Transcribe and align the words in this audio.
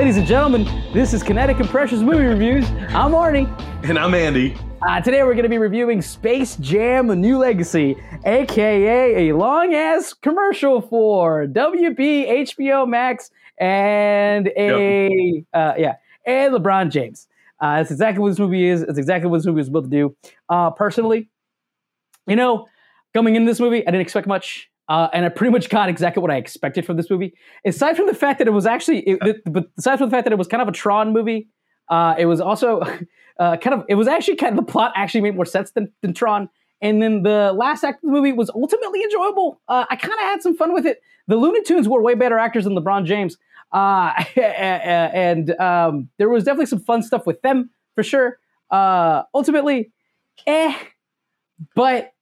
Ladies 0.00 0.16
and 0.16 0.26
gentlemen, 0.26 0.64
this 0.94 1.12
is 1.12 1.22
Kinetic 1.22 1.58
Precious 1.66 2.00
Movie 2.00 2.24
Reviews. 2.24 2.64
I'm 2.88 3.12
Arnie. 3.12 3.46
And 3.86 3.98
I'm 3.98 4.14
Andy. 4.14 4.56
Uh, 4.80 4.98
today 5.02 5.22
we're 5.22 5.34
going 5.34 5.42
to 5.42 5.50
be 5.50 5.58
reviewing 5.58 6.00
Space 6.00 6.56
Jam: 6.56 7.10
A 7.10 7.14
New 7.14 7.36
Legacy, 7.36 7.96
aka 8.24 9.28
a 9.28 9.36
long 9.36 9.74
ass 9.74 10.14
commercial 10.14 10.80
for 10.80 11.46
WB, 11.46 12.46
HBO 12.46 12.88
Max, 12.88 13.30
and 13.58 14.48
a 14.56 15.44
uh, 15.52 15.74
yeah, 15.76 15.96
and 16.24 16.54
LeBron 16.54 16.90
James. 16.90 17.28
Uh, 17.60 17.76
that's 17.76 17.90
exactly 17.90 18.22
what 18.22 18.30
this 18.30 18.38
movie 18.38 18.64
is. 18.64 18.80
It's 18.80 18.96
exactly 18.96 19.28
what 19.28 19.36
this 19.36 19.46
movie 19.46 19.58
was 19.58 19.68
built 19.68 19.84
to 19.84 19.90
do. 19.90 20.16
Uh, 20.48 20.70
personally, 20.70 21.28
you 22.26 22.36
know, 22.36 22.66
coming 23.12 23.36
into 23.36 23.50
this 23.50 23.60
movie, 23.60 23.86
I 23.86 23.90
didn't 23.90 24.00
expect 24.00 24.26
much. 24.26 24.69
Uh, 24.90 25.08
and 25.12 25.24
I 25.24 25.28
pretty 25.28 25.52
much 25.52 25.68
got 25.68 25.88
exactly 25.88 26.20
what 26.20 26.32
I 26.32 26.36
expected 26.36 26.84
from 26.84 26.96
this 26.96 27.08
movie. 27.08 27.32
Aside 27.64 27.96
from 27.96 28.08
the 28.08 28.14
fact 28.14 28.40
that 28.40 28.48
it 28.48 28.50
was 28.50 28.66
actually, 28.66 28.98
it, 29.02 29.40
but 29.46 29.70
aside 29.78 29.98
from 29.98 30.10
the 30.10 30.16
fact 30.16 30.24
that 30.24 30.32
it 30.32 30.36
was 30.36 30.48
kind 30.48 30.60
of 30.60 30.66
a 30.66 30.72
Tron 30.72 31.12
movie, 31.12 31.48
uh, 31.88 32.16
it 32.18 32.26
was 32.26 32.40
also 32.40 32.80
uh, 33.38 33.56
kind 33.56 33.72
of, 33.72 33.84
it 33.88 33.94
was 33.94 34.08
actually 34.08 34.34
kind 34.34 34.58
of 34.58 34.66
the 34.66 34.70
plot 34.70 34.92
actually 34.96 35.20
made 35.20 35.36
more 35.36 35.44
sense 35.44 35.70
than, 35.70 35.92
than 36.02 36.12
Tron. 36.12 36.48
And 36.82 37.00
then 37.00 37.22
the 37.22 37.54
last 37.56 37.84
act 37.84 38.02
of 38.02 38.10
the 38.10 38.12
movie 38.16 38.32
was 38.32 38.50
ultimately 38.50 39.00
enjoyable. 39.04 39.60
Uh, 39.68 39.84
I 39.88 39.94
kind 39.94 40.14
of 40.14 40.20
had 40.20 40.42
some 40.42 40.56
fun 40.56 40.74
with 40.74 40.86
it. 40.86 41.00
The 41.28 41.36
Looney 41.36 41.62
Tunes 41.62 41.88
were 41.88 42.02
way 42.02 42.14
better 42.14 42.36
actors 42.36 42.64
than 42.64 42.74
LeBron 42.74 43.04
James, 43.04 43.36
uh, 43.72 44.24
and 44.36 45.50
um, 45.60 46.08
there 46.18 46.28
was 46.28 46.42
definitely 46.42 46.66
some 46.66 46.80
fun 46.80 47.04
stuff 47.04 47.26
with 47.26 47.40
them 47.42 47.70
for 47.94 48.02
sure. 48.02 48.40
Uh, 48.70 49.22
ultimately, 49.34 49.92
eh, 50.48 50.76
but 51.76 52.12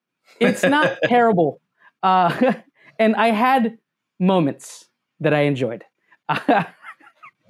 it's 0.41 0.63
not 0.63 0.99
terrible. 1.05 1.61
Uh, 2.03 2.55
and 2.99 3.15
I 3.17 3.29
had 3.29 3.79
moments 4.19 4.89
that 5.21 5.35
I 5.35 5.43
enjoyed. 5.43 5.85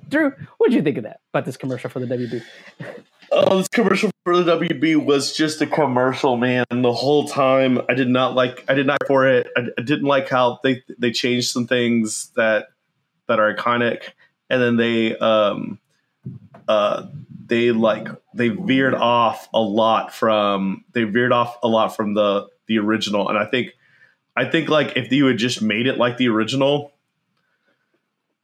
Drew, 0.09 0.33
what 0.57 0.71
did 0.71 0.77
you 0.77 0.83
think 0.83 0.99
of 0.99 1.05
that 1.05 1.21
about 1.33 1.45
this 1.45 1.57
commercial 1.57 1.91
for 1.91 2.01
the 2.01 2.07
WB? 2.07 2.43
Oh, 3.31 3.59
this 3.59 3.69
commercial 3.69 4.11
for 4.25 4.43
the 4.43 4.59
WB 4.59 5.05
was 5.05 5.37
just 5.37 5.61
a 5.61 5.67
commercial, 5.67 6.37
man. 6.37 6.65
The 6.71 6.93
whole 6.93 7.29
time, 7.29 7.81
I 7.89 7.95
did 7.95 8.09
not 8.09 8.35
like. 8.35 8.65
I 8.69 8.75
did 8.75 8.87
not 8.87 8.99
for 9.07 9.27
it. 9.27 9.49
I, 9.57 9.67
I 9.77 9.83
didn't 9.83 10.07
like 10.07 10.29
how 10.29 10.61
they 10.63 10.83
they 10.99 11.11
changed 11.11 11.51
some 11.51 11.67
things 11.67 12.31
that 12.37 12.69
that 13.27 13.39
are 13.39 13.55
iconic, 13.55 14.11
and 14.49 14.63
then 14.63 14.77
they 14.77 15.17
um 15.19 15.79
uh 16.69 17.07
they 17.47 17.71
like 17.71 18.09
they 18.35 18.49
veered 18.49 18.95
off 18.95 19.49
a 19.53 19.61
lot 19.61 20.15
from 20.15 20.85
they 20.93 21.05
veered 21.05 21.33
off 21.33 21.59
a 21.63 21.69
lot 21.69 21.95
from 21.95 22.15
the 22.15 22.49
the 22.67 22.79
original, 22.79 23.29
and 23.29 23.37
I 23.37 23.45
think 23.45 23.75
I 24.39 24.45
think 24.45 24.69
like 24.69 24.97
if 24.97 25.11
you 25.11 25.27
had 25.27 25.37
just 25.37 25.61
made 25.61 25.89
it 25.89 25.99
like 25.99 26.17
the 26.17 26.29
original, 26.29 26.93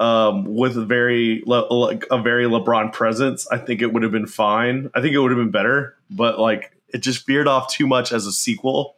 um, 0.01 0.45
with 0.56 0.77
a 0.77 0.84
very 0.84 1.45
like 1.47 2.05
a 2.11 2.20
very 2.20 2.47
LeBron 2.47 2.92
presence, 2.92 3.47
I 3.47 3.59
think 3.59 3.81
it 3.81 3.92
would 3.92 4.03
have 4.03 4.11
been 4.11 4.27
fine. 4.27 4.91
I 4.92 5.01
think 5.01 5.14
it 5.14 5.19
would 5.20 5.31
have 5.31 5.39
been 5.39 5.53
better, 5.53 5.97
but 6.11 6.41
like 6.41 6.73
it 6.89 6.98
just 6.98 7.25
veered 7.28 7.47
off 7.47 7.73
too 7.73 7.86
much 7.86 8.12
as 8.12 8.27
a 8.27 8.33
sequel, 8.33 8.97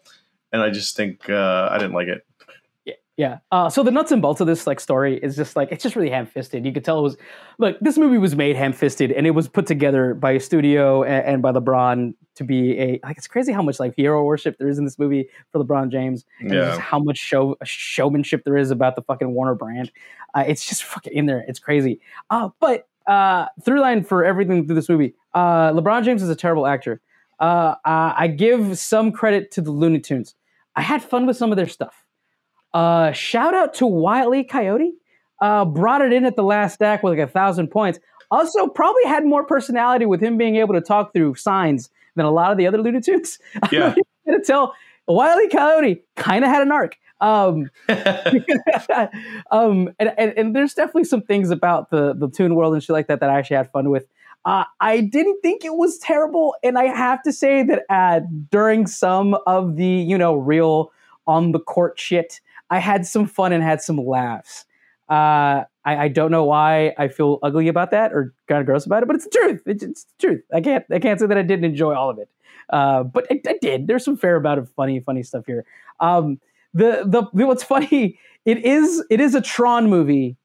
and 0.53 0.62
I 0.62 0.70
just 0.70 0.97
think 0.97 1.28
uh, 1.28 1.69
I 1.70 1.77
didn't 1.77 1.92
like 1.92 2.08
it. 2.08 2.25
Yeah. 3.17 3.39
Uh, 3.50 3.70
so 3.70 3.83
the 3.83 3.91
nuts 3.91 4.12
and 4.12 4.20
bolts 4.20 4.42
of 4.42 4.47
this 4.47 4.67
like 4.67 4.78
story 4.78 5.19
is 5.22 5.36
just 5.36 5.56
like 5.56 5.72
it's 5.72 5.83
just 5.83 5.97
really 5.97 6.11
ham-fisted. 6.11 6.67
You 6.67 6.72
could 6.72 6.84
tell 6.84 6.98
it 6.98 7.03
was 7.03 7.17
look. 7.59 7.78
This 7.81 7.97
movie 7.97 8.19
was 8.19 8.36
made 8.36 8.56
ham-fisted, 8.56 9.11
and 9.11 9.27
it 9.27 9.31
was 9.31 9.48
put 9.48 9.67
together 9.67 10.12
by 10.12 10.33
a 10.33 10.41
studio 10.41 11.03
and, 11.03 11.27
and, 11.27 11.42
by 11.42 11.53
LeBron 11.53 12.12
to 12.34 12.44
be 12.44 12.78
a 12.78 13.00
like. 13.03 13.17
It's 13.17 13.27
crazy 13.27 13.53
how 13.53 13.62
much 13.62 13.81
like 13.81 13.94
hero 13.97 14.22
worship 14.22 14.59
there 14.59 14.69
is 14.69 14.78
in 14.78 14.84
this 14.84 14.98
movie 14.98 15.31
for 15.50 15.65
LeBron 15.65 15.91
James, 15.91 16.27
and 16.41 16.53
yeah. 16.53 16.78
how 16.78 16.99
much 16.99 17.16
show 17.16 17.56
showmanship 17.65 18.44
there 18.44 18.56
is 18.59 18.71
about 18.71 18.97
the 18.97 19.03
fucking 19.03 19.33
Warner 19.33 19.54
brand. 19.54 19.91
Uh, 20.34 20.44
it's 20.47 20.69
just 20.69 20.84
fucking 20.84 21.15
in 21.15 21.25
there. 21.25 21.43
It's 21.48 21.59
crazy. 21.59 22.00
Uh, 22.28 22.50
but 22.60 22.87
uh, 23.06 23.47
through 23.65 23.81
line 23.81 24.04
for 24.04 24.27
everything 24.27 24.66
through 24.66 24.75
this 24.75 24.91
movie, 24.91 25.15
uh, 25.33 25.72
LeBron 25.72 26.04
James 26.04 26.22
is 26.22 26.28
a 26.28 26.37
terrible 26.37 26.66
actor. 26.66 27.00
Uh, 27.41 27.77
I 27.84 28.28
give 28.28 28.78
some 28.78 29.10
credit 29.10 29.50
to 29.53 29.62
the 29.62 29.71
Looney 29.71 30.00
Tunes. 30.00 30.34
I 30.75 30.83
had 30.83 31.03
fun 31.03 31.27
with 31.27 31.38
some 31.38 31.50
of 31.50 31.56
their 31.56 31.69
stuff. 31.69 32.06
Uh, 32.76 33.10
shout 33.12 33.54
out 33.54 33.72
to 33.72 33.87
Wile 33.87 34.34
E. 34.34 34.44
Coyote. 34.44 34.92
Uh, 35.41 35.64
brought 35.64 36.03
it 36.03 36.12
in 36.12 36.26
at 36.26 36.37
the 36.37 36.42
last 36.42 36.82
act 36.82 37.03
with 37.03 37.19
like 37.19 37.26
a 37.26 37.31
thousand 37.31 37.69
points. 37.69 37.98
Also, 38.31 38.66
probably 38.66 39.04
had 39.04 39.25
more 39.25 39.44
personality 39.44 40.04
with 40.04 40.22
him 40.22 40.37
being 40.37 40.56
able 40.56 40.75
to 40.75 40.82
talk 40.82 41.15
through 41.15 41.36
signs 41.36 41.88
than 42.16 42.26
a 42.26 42.31
lot 42.31 42.53
of 42.53 42.59
the 42.59 42.66
other 42.66 42.76
Looney 42.76 43.00
Tunes. 43.00 43.38
Yeah, 43.72 43.94
I'm 43.97 44.03
gonna 44.26 44.44
tell 44.44 44.75
Wile 45.09 45.41
E. 45.41 45.48
Coyote 45.48 46.03
kind 46.16 46.44
of 46.44 46.50
had 46.50 46.60
an 46.60 46.70
arc. 46.70 46.98
Um, 47.19 47.70
um, 49.50 49.88
and, 49.98 50.12
and, 50.19 50.34
and, 50.36 50.54
there's 50.54 50.75
definitely 50.75 51.04
some 51.04 51.22
things 51.22 51.50
about 51.50 51.88
the 51.88 52.12
the 52.12 52.28
tune 52.28 52.56
world 52.56 52.75
and 52.75 52.82
shit 52.82 52.92
like 52.92 53.06
that 53.06 53.20
that 53.20 53.31
I 53.31 53.38
actually 53.38 53.56
had 53.56 53.72
fun 53.72 53.88
with. 53.88 54.06
Uh, 54.44 54.65
I 54.81 55.00
didn't 55.00 55.41
think 55.41 55.65
it 55.65 55.76
was 55.76 55.97
terrible, 55.97 56.54
and 56.62 56.78
I 56.78 56.84
have 56.94 57.22
to 57.22 57.32
say 57.32 57.62
that 57.62 57.84
uh, 57.88 58.20
during 58.50 58.86
some 58.86 59.38
of 59.47 59.76
the 59.76 59.86
you 59.86 60.19
know 60.19 60.34
real 60.34 60.92
on 61.26 61.53
the 61.53 61.59
court 61.59 61.98
shit, 61.98 62.41
I 62.71 62.78
had 62.78 63.06
some 63.06 63.27
fun 63.27 63.53
and 63.53 63.62
had 63.62 63.81
some 63.81 63.99
laughs. 63.99 64.65
Uh, 65.09 65.62
I, 65.84 65.97
I, 65.97 66.09
don't 66.09 66.32
know 66.32 66.44
why 66.44 66.93
I 66.99 67.06
feel 67.06 67.38
ugly 67.41 67.69
about 67.69 67.93
that 67.93 68.12
or 68.12 68.34
kind 68.49 68.60
of 68.60 68.66
gross 68.66 68.87
about 68.87 69.04
it, 69.04 69.06
but 69.06 69.15
it's 69.15 69.25
the 69.25 69.31
truth. 69.31 69.62
It's, 69.65 69.84
it's 69.84 70.04
the 70.04 70.27
truth. 70.27 70.43
I 70.53 70.60
can't 70.60 70.84
I 70.91 70.99
can't 70.99 71.21
say 71.21 71.27
that 71.27 71.38
I 71.38 71.43
didn't 71.43 71.65
enjoy 71.65 71.94
all 71.94 72.10
of 72.10 72.19
it, 72.19 72.28
uh, 72.71 73.04
but 73.04 73.25
I, 73.31 73.41
I, 73.47 73.56
did. 73.62 73.87
There's 73.87 74.04
some 74.04 74.16
fair 74.16 74.34
amount 74.34 74.59
of 74.59 74.69
funny 74.71 74.99
funny 74.99 75.22
stuff 75.22 75.47
here. 75.47 75.65
Um, 76.00 76.41
the 76.75 77.04
the 77.06 77.47
what's 77.47 77.62
funny 77.62 78.19
it 78.44 78.65
is 78.65 79.04
it 79.09 79.21
is 79.21 79.37
a 79.37 79.41
Tron 79.41 79.88
movie 79.88 80.37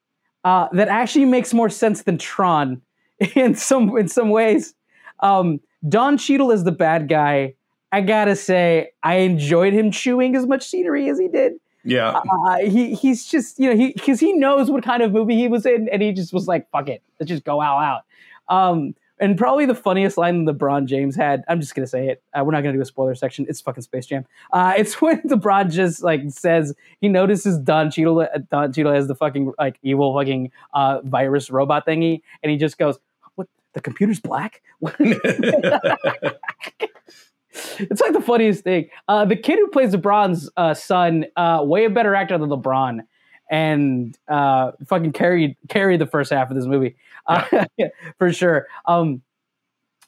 uh, 0.44 0.68
that 0.74 0.90
actually 0.90 1.26
makes 1.26 1.53
more 1.53 1.70
sense 1.70 2.03
than 2.03 2.20
Tron 2.20 2.82
in 3.36 3.56
some 3.56 3.98
in 3.98 4.08
some 4.08 4.30
ways. 4.30 4.76
Um, 5.22 5.59
Don 5.88 6.18
Cheadle 6.18 6.52
is 6.52 6.66
the 6.66 6.72
bad 6.72 7.09
guy. 7.09 7.56
I 7.92 8.02
gotta 8.02 8.36
say, 8.36 8.92
I 9.03 9.16
enjoyed 9.16 9.74
him 9.74 9.92
chewing 9.92 10.36
as 10.36 10.46
much 10.46 10.68
scenery 10.68 11.09
as 11.09 11.20
he 11.20 11.28
did. 11.28 11.53
Yeah, 11.84 12.22
uh, 12.47 12.58
he 12.58 12.94
he's 12.94 13.25
just 13.25 13.59
you 13.59 13.69
know 13.69 13.75
he 13.75 13.94
because 13.94 14.19
he 14.19 14.34
knows 14.34 14.69
what 14.69 14.84
kind 14.84 15.02
of 15.02 15.12
movie 15.12 15.36
he 15.36 15.47
was 15.47 15.66
in, 15.66 15.90
and 15.90 16.02
he 16.02 16.12
just 16.12 16.34
was 16.34 16.47
like, 16.47 16.69
"Fuck 16.69 16.90
it, 16.90 17.02
let's 17.19 17.30
just 17.30 17.44
go 17.44 17.62
all 17.62 17.80
out." 17.80 18.02
Um, 18.50 18.96
and 19.19 19.38
probably 19.38 19.66
the 19.66 19.75
funniest 19.75 20.18
line 20.18 20.46
LeBron 20.46 20.86
James 20.86 21.16
had. 21.16 21.44
I'm 21.47 21.62
just 21.62 21.75
gonna 21.75 21.88
say 21.88 22.09
it. 22.09 22.24
Uh, 22.34 22.44
we're 22.44 22.52
not 22.52 22.62
gonna 22.62 22.74
do 22.74 22.81
a 22.81 22.86
spoiler 22.86 23.16
section. 23.16 23.46
It's 23.47 23.62
fucking 23.62 23.84
Space 23.84 24.08
Jam. 24.08 24.25
Uh, 24.52 24.74
it's 24.78 25.02
when 25.02 25.22
LeBron 25.22 25.72
just 25.72 26.03
like 26.03 26.22
says 26.30 26.74
he 27.00 27.08
notices 27.08 27.58
Don 27.59 27.90
Cheadle. 27.90 28.22
Uh, 28.22 28.40
Don 28.52 28.74
Cheadle 28.74 28.94
has 28.94 29.08
the 29.08 29.16
fucking 29.16 29.53
like 29.58 29.78
evil 29.84 30.18
fucking 30.18 30.52
uh, 30.74 31.00
virus 31.03 31.50
robot 31.50 31.88
thingy, 31.88 32.22
and 32.44 32.52
he 32.52 32.58
just 32.58 32.78
goes, 32.78 33.00
"What? 33.36 33.47
The 33.74 33.81
computer's 33.81 34.20
black." 34.20 34.62
it's 37.54 38.02
like 38.02 38.14
the 38.14 38.22
funniest 38.22 38.64
thing. 38.64 38.90
Uh, 39.08 39.26
the 39.26 39.36
kid 39.36 39.60
who 39.60 39.68
plays 39.68 39.94
LeBron's 39.94 40.50
uh, 40.58 40.74
son, 40.74 41.26
uh, 41.36 41.62
way 41.64 41.86
a 41.86 41.90
better 41.90 42.16
actor 42.16 42.38
than 42.38 42.50
LeBron, 42.50 43.02
and 43.50 44.18
uh, 44.28 44.72
fucking 44.88 45.12
carried 45.12 45.56
carried 45.70 46.00
the 46.00 46.06
first 46.06 46.32
half 46.32 46.50
of 46.50 46.56
this 46.56 46.66
movie 46.66 46.96
uh, 47.28 47.66
for 48.18 48.32
sure. 48.32 48.68
Um, 48.86 49.22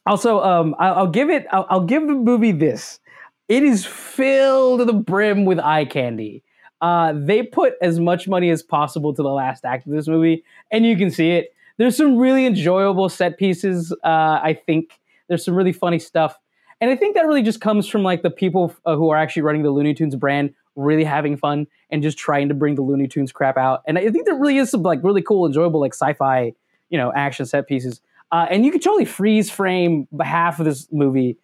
also, 0.06 0.42
um, 0.42 0.76
I, 0.80 1.02
will 1.02 1.10
give 1.10 1.30
it. 1.30 1.46
I'll, 1.52 1.66
I'll, 1.70 1.86
give 1.86 2.08
the 2.08 2.14
movie 2.14 2.52
this. 2.52 3.00
It 3.48 3.64
is 3.64 3.86
filled 3.86 4.80
to 4.80 4.86
the 4.86 4.94
brim 4.94 5.46
with 5.46 5.60
eye 5.60 5.86
candy. 5.86 6.44
Uh, 6.82 7.14
they 7.16 7.44
put 7.44 7.76
as 7.82 8.00
much 8.00 8.28
money 8.28 8.50
as 8.50 8.62
possible 8.62 9.14
to 9.14 9.22
the 9.22 9.30
last 9.30 9.64
act 9.64 9.86
of 9.86 9.94
this 9.94 10.08
movie, 10.08 10.44
and 10.72 10.86
you 10.86 10.98
can 10.98 11.10
see 11.10 11.32
it. 11.32 11.54
There's 11.78 11.98
some 11.98 12.18
really 12.18 12.46
enjoyable 12.46 13.10
set 13.10 13.38
pieces. 13.38 13.96
I 14.04 14.60
think 14.66 15.00
there's 15.28 15.44
some 15.44 15.56
really 15.56 15.72
funny 15.72 16.00
stuff 16.00 16.38
and 16.84 16.92
I 16.92 16.98
think 16.98 17.16
that 17.16 17.26
really 17.26 17.44
just 17.44 17.62
comes 17.62 17.88
from 17.88 18.04
like 18.04 18.24
the 18.24 18.30
people 18.30 18.76
uh, 18.86 18.98
who 18.98 19.10
are 19.10 19.16
actually 19.16 19.44
running 19.44 19.64
the 19.64 19.72
Looney 19.72 19.94
Tunes 19.94 20.18
brand 20.18 20.54
really 20.76 21.06
having 21.06 21.38
fun 21.38 21.66
and 21.90 22.04
just 22.04 22.18
trying 22.18 22.50
to 22.50 22.54
bring 22.54 22.76
the 22.76 22.82
Looney 22.82 23.08
Tunes 23.08 23.32
crap 23.32 23.56
out. 23.56 23.84
And 23.88 23.98
I 23.98 24.12
think 24.12 24.26
there 24.26 24.36
really 24.36 24.58
is 24.58 24.70
some 24.70 24.84
like 24.84 25.00
really 25.02 25.22
cool, 25.22 25.46
enjoyable 25.46 25.80
like 25.80 25.94
sci-fi, 25.94 26.52
you 26.90 26.98
know, 26.98 27.14
action 27.16 27.46
set 27.46 27.70
pieces. 27.70 28.02
Uh, 28.34 28.48
and 28.50 28.66
you 28.66 28.72
could 28.72 28.82
totally 28.82 29.06
freeze 29.06 29.50
frame 29.50 30.10
half 30.22 30.60
of 30.60 30.66
this 30.66 30.86
movie 30.92 31.38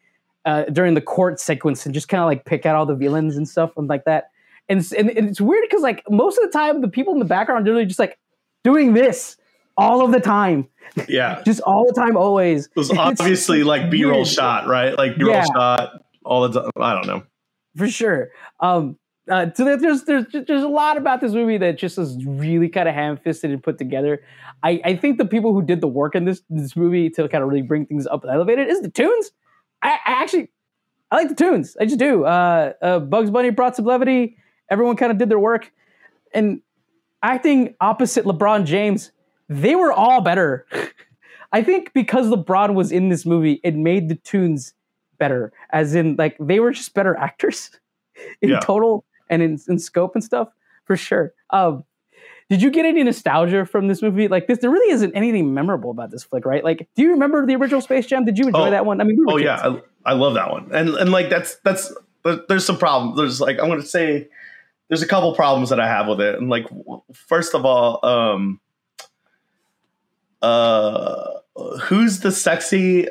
uh, 0.43 0.63
during 0.63 0.93
the 0.93 0.99
court 0.99 1.39
sequence 1.39 1.85
and 1.85 1.95
just 1.95 2.09
kind 2.09 2.19
of 2.19 2.27
like 2.27 2.43
pick 2.43 2.65
out 2.65 2.75
all 2.75 2.85
the 2.85 2.93
villains 2.93 3.37
and 3.37 3.47
stuff 3.47 3.71
and 3.77 3.87
like 3.87 4.03
that. 4.03 4.31
And, 4.67 4.85
and, 4.97 5.09
and 5.09 5.29
it's 5.29 5.39
weird 5.39 5.63
because 5.69 5.81
like 5.81 6.03
most 6.09 6.37
of 6.37 6.43
the 6.43 6.51
time 6.51 6.81
the 6.81 6.89
people 6.89 7.13
in 7.13 7.19
the 7.19 7.23
background 7.23 7.65
are 7.65 7.71
really 7.71 7.85
just 7.85 7.99
like 7.99 8.19
doing 8.65 8.91
this 8.91 9.37
all 9.79 10.05
of 10.05 10.11
the 10.11 10.19
time. 10.19 10.67
Yeah. 11.07 11.41
just 11.45 11.61
all 11.61 11.85
the 11.85 11.93
time, 11.93 12.17
always. 12.17 12.65
It 12.65 12.75
was 12.75 12.91
obviously 12.97 13.63
like 13.63 13.89
B 13.89 14.03
roll 14.05 14.25
shot, 14.25 14.67
right? 14.67 14.97
Like 14.97 15.17
B 15.17 15.23
roll 15.23 15.35
yeah. 15.35 15.45
shot 15.45 16.03
all 16.23 16.47
the 16.47 16.61
time. 16.61 16.71
I 16.77 16.93
don't 16.93 17.07
know. 17.07 17.23
For 17.75 17.87
sure. 17.87 18.29
Um, 18.59 18.97
uh, 19.29 19.47
so 19.53 19.63
there's 19.63 20.03
there's 20.05 20.25
there's 20.31 20.63
a 20.63 20.67
lot 20.67 20.97
about 20.97 21.21
this 21.21 21.33
movie 21.33 21.57
that 21.59 21.77
just 21.77 21.99
is 21.99 22.25
really 22.25 22.67
kind 22.67 22.89
of 22.89 22.95
ham-fisted 22.95 23.51
and 23.51 23.61
put 23.61 23.77
together. 23.77 24.23
I, 24.63 24.81
I 24.83 24.95
think 24.95 25.19
the 25.19 25.25
people 25.25 25.53
who 25.53 25.61
did 25.61 25.81
the 25.81 25.87
work 25.87 26.15
in 26.15 26.25
this 26.25 26.41
this 26.49 26.75
movie 26.75 27.11
to 27.11 27.27
kind 27.29 27.43
of 27.43 27.49
really 27.49 27.61
bring 27.61 27.85
things 27.85 28.07
up 28.07 28.23
and 28.23 28.33
elevate 28.33 28.57
it 28.57 28.69
is 28.69 28.81
the 28.81 28.89
tunes. 28.89 29.31
I, 29.83 29.91
I 29.91 30.21
actually 30.23 30.49
I 31.11 31.17
like 31.17 31.29
the 31.29 31.35
tunes. 31.35 31.77
I 31.79 31.85
just 31.85 31.99
do. 31.99 32.25
Uh, 32.25 32.73
uh, 32.81 32.99
Bugs 32.99 33.29
Bunny 33.29 33.51
brought 33.51 33.75
some 33.75 33.85
levity. 33.85 34.37
Everyone 34.69 34.95
kind 34.95 35.11
of 35.11 35.19
did 35.19 35.29
their 35.29 35.39
work, 35.39 35.71
and 36.33 36.61
acting 37.21 37.75
opposite 37.79 38.25
LeBron 38.25 38.65
James 38.65 39.11
they 39.49 39.75
were 39.75 39.91
all 39.91 40.21
better. 40.21 40.65
I 41.51 41.63
think 41.63 41.91
because 41.93 42.27
LeBron 42.27 42.75
was 42.75 42.91
in 42.91 43.09
this 43.09 43.25
movie, 43.25 43.59
it 43.63 43.75
made 43.75 44.07
the 44.07 44.15
tunes 44.15 44.73
better. 45.17 45.51
As 45.71 45.95
in, 45.95 46.15
like 46.17 46.37
they 46.39 46.59
were 46.59 46.71
just 46.71 46.93
better 46.93 47.15
actors 47.19 47.71
in 48.41 48.49
Yeah. 48.49 48.59
total 48.59 49.03
and 49.29 49.41
in, 49.41 49.59
in 49.67 49.79
scope 49.79 50.15
and 50.15 50.23
stuff 50.23 50.49
for 50.85 50.95
sure. 50.95 51.33
Um, 51.49 51.83
did 52.49 52.61
you 52.63 52.71
get 52.71 52.85
any 52.85 53.03
nostalgia 53.03 53.63
from 53.65 53.87
this 53.87 54.01
movie? 54.01 54.27
Like 54.27 54.47
this, 54.47 54.57
there 54.59 54.71
really 54.71 54.91
isn't 54.91 55.13
anything 55.15 55.53
memorable 55.53 55.91
about 55.91 56.09
this 56.09 56.23
flick, 56.23 56.45
right? 56.45 56.63
Like, 56.63 56.87
do 56.95 57.03
you 57.03 57.11
remember 57.11 57.45
the 57.45 57.55
original 57.55 57.79
Space 57.81 58.07
Jam? 58.07 58.25
Did 58.25 58.37
you 58.39 58.47
enjoy 58.47 58.67
Oh. 58.67 58.71
that 58.71 58.85
one? 58.87 59.01
I 59.01 59.03
mean, 59.03 59.17
we 59.19 59.25
Oh 59.31 59.35
kids. 59.37 59.45
yeah, 59.45 59.77
I, 60.05 60.11
I 60.11 60.13
love 60.13 60.33
that 60.33 60.49
one, 60.51 60.69
and 60.73 60.89
and 60.89 61.11
like 61.11 61.29
that's 61.29 61.57
that's 61.63 61.93
there- 62.23 62.39
there's 62.47 62.65
some 62.65 62.77
problems. 62.77 63.17
There's 63.17 63.39
like 63.39 63.59
I'm 63.61 63.69
to 63.69 63.81
say 63.85 64.29
there's 64.87 65.03
a 65.03 65.07
couple 65.07 65.33
problems 65.35 65.69
that 65.69 65.79
I 65.79 65.87
have 65.87 66.07
with 66.07 66.21
it, 66.21 66.39
and 66.39 66.49
like 66.49 66.65
first 67.13 67.53
of 67.53 67.65
all, 67.65 68.03
um, 68.03 68.59
uh, 70.41 71.25
who's 71.83 72.19
the 72.19 72.31
sexy, 72.31 73.07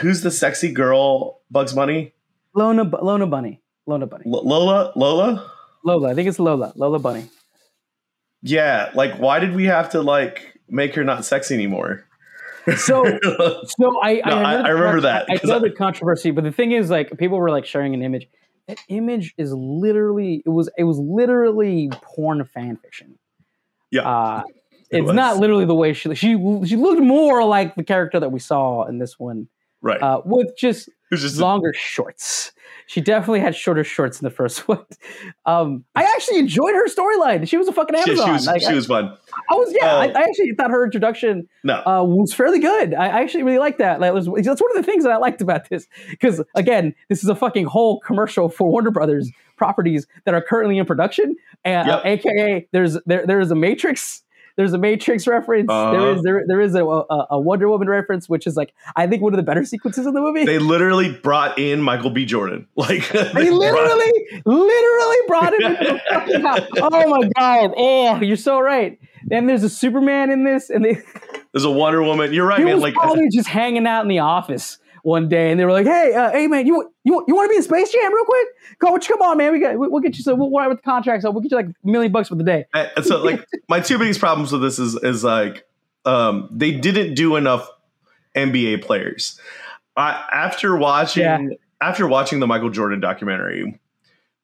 who's 0.00 0.22
the 0.22 0.30
sexy 0.30 0.72
girl? 0.72 1.40
Bugs 1.50 1.72
Bunny, 1.72 2.12
Lona, 2.54 2.84
Lona 2.84 3.26
Bunny, 3.26 3.60
Lona 3.86 4.06
Bunny, 4.06 4.24
L- 4.26 4.46
Lola, 4.46 4.92
Lola. 4.96 5.50
Lola. 5.84 6.10
I 6.10 6.14
think 6.14 6.28
it's 6.28 6.38
Lola, 6.38 6.72
Lola 6.76 6.98
Bunny. 6.98 7.24
Yeah, 8.42 8.90
like 8.94 9.18
why 9.18 9.38
did 9.38 9.54
we 9.54 9.64
have 9.66 9.90
to 9.90 10.00
like 10.02 10.58
make 10.68 10.94
her 10.94 11.04
not 11.04 11.24
sexy 11.24 11.54
anymore? 11.54 12.06
So, 12.76 13.04
so 13.64 14.02
I, 14.02 14.22
No, 14.24 14.36
I- 14.38 14.56
the 14.58 14.62
I 14.64 14.68
remember 14.68 15.00
that, 15.02 15.26
I 15.28 15.38
know 15.44 15.58
the 15.60 15.70
controversy, 15.70 16.30
but 16.30 16.44
the 16.44 16.52
thing 16.52 16.72
is, 16.72 16.90
like, 16.90 17.16
people 17.18 17.38
were 17.38 17.50
like 17.50 17.64
sharing 17.66 17.94
an 17.94 18.02
image. 18.02 18.28
That 18.68 18.78
image 18.88 19.34
is 19.36 19.52
literally 19.52 20.42
it 20.46 20.50
was 20.50 20.70
it 20.78 20.84
was 20.84 20.98
literally 20.98 21.90
porn 22.02 22.44
fan 22.44 22.76
fiction. 22.76 23.18
Yeah, 23.90 24.02
Uh, 24.08 24.42
it's 24.90 25.12
not 25.12 25.38
literally 25.38 25.64
the 25.64 25.74
way 25.74 25.92
she 25.92 26.14
she 26.14 26.32
she 26.66 26.76
looked 26.76 27.02
more 27.02 27.44
like 27.44 27.74
the 27.74 27.84
character 27.84 28.20
that 28.20 28.32
we 28.32 28.40
saw 28.40 28.84
in 28.84 28.98
this 28.98 29.18
one, 29.18 29.48
right. 29.80 30.00
uh, 30.02 30.22
with 30.24 30.56
just 30.56 30.88
just 31.12 31.38
longer 31.38 31.72
shorts. 31.72 32.52
She 32.86 33.00
definitely 33.00 33.38
had 33.38 33.54
shorter 33.54 33.84
shorts 33.84 34.20
in 34.20 34.24
the 34.24 34.30
first 34.30 34.66
one. 34.68 34.84
Um, 35.46 35.84
I 35.94 36.02
actually 36.02 36.38
enjoyed 36.38 36.74
her 36.74 36.88
storyline. 36.88 37.46
She 37.46 37.56
was 37.56 37.68
a 37.68 37.72
fucking 37.72 37.94
Amazon. 37.94 38.26
she 38.26 38.32
was 38.32 38.46
Like, 38.46 38.62
she 38.62 38.74
was 38.74 38.86
fun. 38.86 39.16
I, 39.32 39.54
I 39.54 39.54
was 39.54 39.72
yeah. 39.72 39.94
Oh. 39.94 39.98
I, 39.98 40.06
I 40.06 40.22
actually 40.22 40.52
thought 40.56 40.70
her 40.70 40.84
introduction 40.84 41.48
No, 41.62 41.82
uh, 41.86 42.02
was 42.02 42.34
fairly 42.34 42.58
good. 42.58 42.94
I 42.94 43.06
I 43.06 43.20
actually 43.22 43.44
really 43.44 43.58
liked 43.58 43.78
that. 43.78 44.00
Like, 44.00 44.12
was, 44.12 44.26
that's 44.26 44.60
one 44.60 44.70
of 44.72 44.76
the 44.76 44.82
things 44.82 45.04
that 45.04 45.12
I 45.12 45.18
liked 45.18 45.40
about 45.40 45.68
this. 45.68 45.86
Because 46.10 46.42
again, 46.54 46.94
this 47.08 47.22
is 47.22 47.28
a 47.28 47.34
fucking 47.36 47.66
whole 47.66 48.00
commercial 48.00 48.48
for 48.48 48.68
Warner 48.68 48.90
Brothers 48.90 49.30
properties 49.56 50.06
that 50.24 50.34
are 50.34 50.42
currently 50.42 50.78
in 50.78 50.86
production. 50.86 51.36
And, 51.64 51.90
uh, 51.90 52.00
AKA, 52.04 52.68
there's 52.72 52.98
there 53.06 53.26
there 53.26 53.40
is 53.40 53.50
a 53.50 53.56
Matrix. 53.56 54.22
There's 54.60 54.74
a 54.74 54.78
Matrix 54.78 55.26
reference. 55.26 55.68
There 55.68 55.74
Uh-huh. 55.74 56.06
is 56.16 56.22
there, 56.22 56.44
there 56.46 56.60
is 56.60 56.74
a, 56.74 56.84
a, 56.84 57.26
a 57.30 57.40
Wonder 57.40 57.66
Woman 57.70 57.88
reference, 57.88 58.28
which 58.28 58.46
is 58.46 58.56
like 58.58 58.74
I 58.94 59.06
think 59.06 59.22
one 59.22 59.32
of 59.32 59.38
the 59.38 59.42
better 59.42 59.64
sequences 59.64 60.04
in 60.06 60.12
the 60.12 60.20
movie. 60.20 60.44
they 60.44 60.58
literally 60.58 61.10
brought 61.10 61.58
in 61.58 61.80
Michael 61.80 62.10
B. 62.10 62.26
Jordan. 62.26 62.66
Like 62.76 63.08
They 63.08 63.22
they 63.22 63.32
brought- 63.32 63.52
literally, 63.52 64.12
literally 64.44 65.16
brought 65.26 65.54
him 65.54 65.62
into 65.62 65.84
the 65.84 66.00
fucking 66.10 66.40
house. 66.42 66.60
Oh 66.76 67.08
my 67.08 67.28
god! 67.38 67.72
Oh, 67.74 68.20
you're 68.20 68.36
so 68.36 68.60
right. 68.60 68.98
Then 69.24 69.46
there's 69.46 69.62
a 69.62 69.70
Superman 69.70 70.30
in 70.30 70.44
this, 70.44 70.68
and 70.68 70.84
they 70.84 70.98
there's 71.52 71.64
a 71.64 71.70
Wonder 71.70 72.02
Woman. 72.02 72.32
You're 72.34 72.46
right, 72.46 72.58
he 72.58 72.64
man. 72.66 72.80
Like 72.80 72.92
probably 72.94 73.28
just 73.32 73.48
hanging 73.48 73.86
out 73.86 74.02
in 74.02 74.08
the 74.08 74.18
office 74.18 74.78
one 75.02 75.28
day, 75.28 75.50
and 75.50 75.58
they 75.58 75.64
were 75.64 75.72
like, 75.72 75.86
"Hey, 75.86 76.14
uh, 76.14 76.30
hey, 76.30 76.46
man, 76.46 76.66
you 76.66 76.92
you 77.04 77.24
you 77.26 77.34
want 77.34 77.46
to 77.46 77.50
be 77.50 77.56
in 77.56 77.62
Space 77.62 77.90
Jam 77.92 78.12
real 78.12 78.24
quick? 78.24 78.48
Coach, 78.80 79.08
come 79.08 79.20
on, 79.22 79.36
man. 79.38 79.52
We 79.52 79.60
got 79.60 79.78
we, 79.78 79.88
we'll 79.88 80.00
get 80.00 80.16
you 80.16 80.22
so 80.22 80.34
We'll 80.34 80.50
write 80.50 80.68
with 80.68 80.78
the 80.78 80.82
contract, 80.82 81.22
so 81.22 81.30
we'll 81.30 81.40
get 81.40 81.50
you 81.50 81.56
like 81.56 81.66
a 81.66 81.74
million 81.84 82.12
bucks 82.12 82.28
for 82.28 82.34
the 82.34 82.44
day." 82.44 82.66
And 82.74 82.90
and 82.96 83.04
so 83.04 83.22
like 83.22 83.44
my 83.68 83.80
two 83.80 83.98
biggest 83.98 84.20
problems 84.20 84.52
with 84.52 84.62
this 84.62 84.78
is 84.78 84.94
is 84.96 85.24
like 85.24 85.64
um 86.04 86.48
they 86.50 86.72
didn't 86.72 87.14
do 87.14 87.36
enough 87.36 87.68
NBA 88.36 88.82
players. 88.82 89.38
I 89.96 90.24
after 90.32 90.76
watching 90.76 91.22
Yeah. 91.22 91.48
after 91.80 92.06
watching 92.06 92.40
the 92.40 92.46
Michael 92.46 92.70
Jordan 92.70 93.00
documentary, 93.00 93.78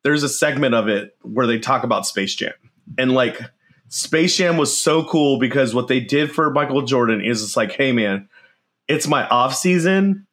there's 0.02 0.22
a 0.22 0.28
segment 0.28 0.74
of 0.74 0.88
it 0.88 1.16
where 1.22 1.46
they 1.46 1.58
talk 1.58 1.84
about 1.84 2.06
Space 2.06 2.34
Jam. 2.34 2.52
And 2.98 3.12
like 3.12 3.40
Space 3.88 4.36
Jam 4.36 4.56
was 4.56 4.76
so 4.76 5.04
cool 5.04 5.38
because 5.38 5.74
what 5.74 5.88
they 5.88 6.00
did 6.00 6.32
for 6.32 6.50
Michael 6.50 6.82
Jordan 6.82 7.24
is 7.24 7.42
it's 7.42 7.56
like, 7.56 7.72
hey 7.72 7.92
man, 7.92 8.28
it's 8.88 9.06
my 9.06 9.26
off 9.28 9.54
season. 9.54 10.25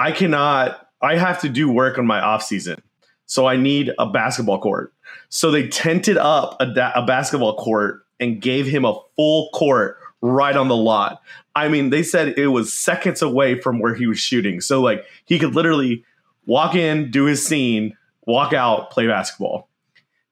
I 0.00 0.12
cannot 0.12 0.86
I 1.02 1.16
have 1.16 1.40
to 1.42 1.48
do 1.48 1.70
work 1.70 1.98
on 1.98 2.06
my 2.06 2.20
off 2.20 2.42
season. 2.42 2.82
So 3.26 3.46
I 3.46 3.56
need 3.56 3.92
a 3.98 4.06
basketball 4.08 4.58
court. 4.60 4.92
So 5.28 5.50
they 5.50 5.68
tented 5.68 6.16
up 6.16 6.56
a, 6.60 6.66
da- 6.66 6.92
a 6.94 7.04
basketball 7.06 7.56
court 7.56 8.04
and 8.18 8.40
gave 8.40 8.66
him 8.66 8.84
a 8.84 8.98
full 9.16 9.50
court 9.54 9.98
right 10.20 10.56
on 10.56 10.68
the 10.68 10.76
lot. 10.76 11.22
I 11.54 11.68
mean, 11.68 11.90
they 11.90 12.02
said 12.02 12.38
it 12.38 12.48
was 12.48 12.72
seconds 12.72 13.22
away 13.22 13.60
from 13.60 13.78
where 13.78 13.94
he 13.94 14.06
was 14.06 14.18
shooting. 14.18 14.60
So 14.60 14.80
like 14.82 15.04
he 15.24 15.38
could 15.38 15.54
literally 15.54 16.04
walk 16.46 16.74
in, 16.74 17.10
do 17.10 17.24
his 17.24 17.46
scene, 17.46 17.96
walk 18.26 18.52
out, 18.52 18.90
play 18.90 19.06
basketball. 19.06 19.68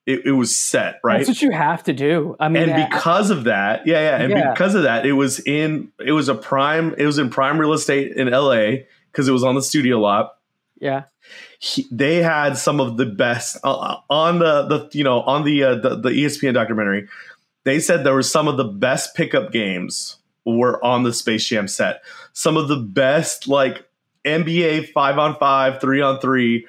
It, 0.07 0.25
it 0.27 0.33
was 0.33 0.57
set, 0.57 1.01
right? 1.05 1.19
That's 1.19 1.29
what 1.29 1.43
you 1.43 1.51
have 1.51 1.85
to 1.85 1.93
do. 1.93 2.35
I 2.41 2.49
mean, 2.49 2.71
and 2.71 2.91
because 2.91 3.31
of 3.31 3.45
that, 3.45 3.87
yeah, 3.87 4.01
yeah, 4.01 4.23
and 4.25 4.31
Yeah. 4.33 4.51
because 4.53 4.75
of 4.75 4.85
that, 4.85 5.05
it 5.05 5.13
was 5.13 5.39
in 5.41 5.93
it 6.05 6.13
was 6.13 6.29
a 6.31 6.35
prime 6.35 6.95
it 6.97 7.05
was 7.05 7.19
in 7.19 7.29
prime 7.29 7.59
real 7.61 7.75
estate 7.75 8.13
in 8.17 8.29
LA 8.29 8.85
because 9.11 9.29
it 9.29 9.33
was 9.33 9.45
on 9.45 9.55
the 9.55 9.63
studio 9.63 9.99
lot. 9.99 10.37
yeah, 10.81 11.05
He, 11.59 11.87
they 11.91 12.17
had 12.17 12.57
some 12.57 12.81
of 12.81 12.97
the 12.97 13.07
best 13.07 13.59
uh, 13.65 13.97
on 14.09 14.39
the 14.39 14.63
the 14.67 14.91
you 14.93 15.05
know 15.05 15.21
on 15.23 15.45
the, 15.45 15.65
uh, 15.65 15.75
the 15.77 15.97
the 15.97 16.11
ESPN 16.11 16.55
documentary. 16.55 17.09
They 17.65 17.81
said 17.81 18.05
there 18.05 18.15
were 18.15 18.23
some 18.23 18.49
of 18.49 18.57
the 18.57 18.65
best 18.65 19.15
pickup 19.15 19.53
games 19.53 20.19
were 20.45 20.83
on 20.85 21.03
the 21.03 21.13
Space 21.13 21.45
Jam 21.45 21.69
set. 21.69 22.03
Some 22.33 22.57
of 22.57 22.69
the 22.69 22.77
best 22.77 23.49
like 23.49 23.85
NBA 24.25 24.93
five 24.93 25.19
on 25.19 25.37
five, 25.37 25.81
three 25.81 26.01
on 26.01 26.21
three, 26.21 26.67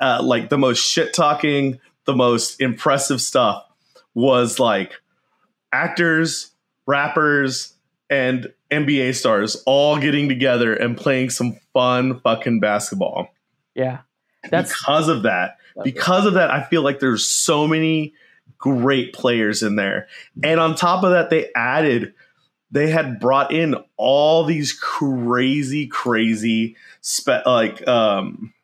uh, 0.00 0.20
like 0.22 0.48
the 0.48 0.58
most 0.58 0.78
shit 0.78 1.14
talking, 1.14 1.78
the 2.04 2.14
most 2.14 2.60
impressive 2.60 3.20
stuff 3.20 3.64
was 4.14 4.58
like 4.58 4.94
actors, 5.72 6.50
rappers, 6.86 7.74
and 8.08 8.52
NBA 8.70 9.14
stars 9.14 9.62
all 9.66 9.98
getting 9.98 10.28
together 10.28 10.74
and 10.74 10.96
playing 10.96 11.30
some 11.30 11.58
fun 11.72 12.20
fucking 12.20 12.60
basketball. 12.60 13.28
yeah. 13.74 14.00
That's 14.48 14.72
because 14.72 15.08
of 15.08 15.24
that, 15.24 15.58
because 15.84 16.24
of 16.24 16.34
that, 16.34 16.50
I 16.50 16.62
feel 16.62 16.82
like 16.82 16.98
there's 16.98 17.28
so 17.28 17.66
many 17.66 18.14
great 18.56 19.12
players 19.12 19.62
in 19.62 19.76
there. 19.76 20.08
And 20.42 20.58
on 20.58 20.74
top 20.74 21.04
of 21.04 21.10
that, 21.10 21.30
they 21.30 21.50
added, 21.54 22.14
they 22.70 22.88
had 22.88 23.20
brought 23.20 23.52
in 23.52 23.74
all 23.96 24.44
these 24.44 24.72
crazy, 24.72 25.86
crazy, 25.88 26.76
spe- 27.02 27.44
like, 27.44 27.86
um, 27.86 28.54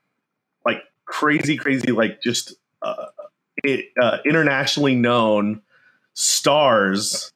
like 0.65 0.83
crazy, 1.05 1.57
crazy, 1.57 1.93
like 1.93 2.23
just 2.23 2.55
uh, 2.81 3.07
it, 3.63 3.87
uh, 4.01 4.19
internationally 4.25 4.95
known 4.95 5.61
stars 6.15 7.33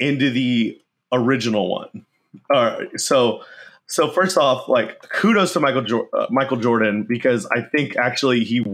into 0.00 0.30
the 0.30 0.80
original 1.12 1.70
one. 1.70 2.04
All 2.52 2.64
right, 2.64 3.00
so, 3.00 3.42
so 3.86 4.10
first 4.10 4.36
off, 4.36 4.68
like 4.68 5.00
kudos 5.08 5.52
to 5.54 5.60
Michael 5.60 5.82
jo- 5.82 6.08
uh, 6.12 6.26
Michael 6.30 6.58
Jordan 6.58 7.04
because 7.08 7.46
I 7.46 7.62
think 7.62 7.96
actually 7.96 8.44
he 8.44 8.64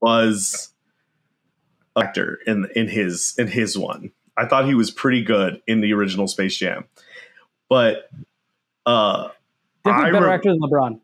was 0.00 0.72
an 1.94 2.02
actor 2.06 2.38
in 2.46 2.66
in 2.74 2.88
his 2.88 3.34
in 3.38 3.48
his 3.48 3.76
one. 3.76 4.12
I 4.36 4.46
thought 4.46 4.66
he 4.66 4.74
was 4.74 4.90
pretty 4.90 5.22
good 5.22 5.62
in 5.66 5.80
the 5.80 5.92
original 5.92 6.26
Space 6.28 6.56
Jam, 6.56 6.84
but 7.68 8.10
uh, 8.84 9.28
definitely 9.84 10.08
I 10.08 10.12
better 10.12 10.26
re- 10.26 10.34
actor 10.34 10.50
than 10.50 10.60
LeBron. 10.60 11.00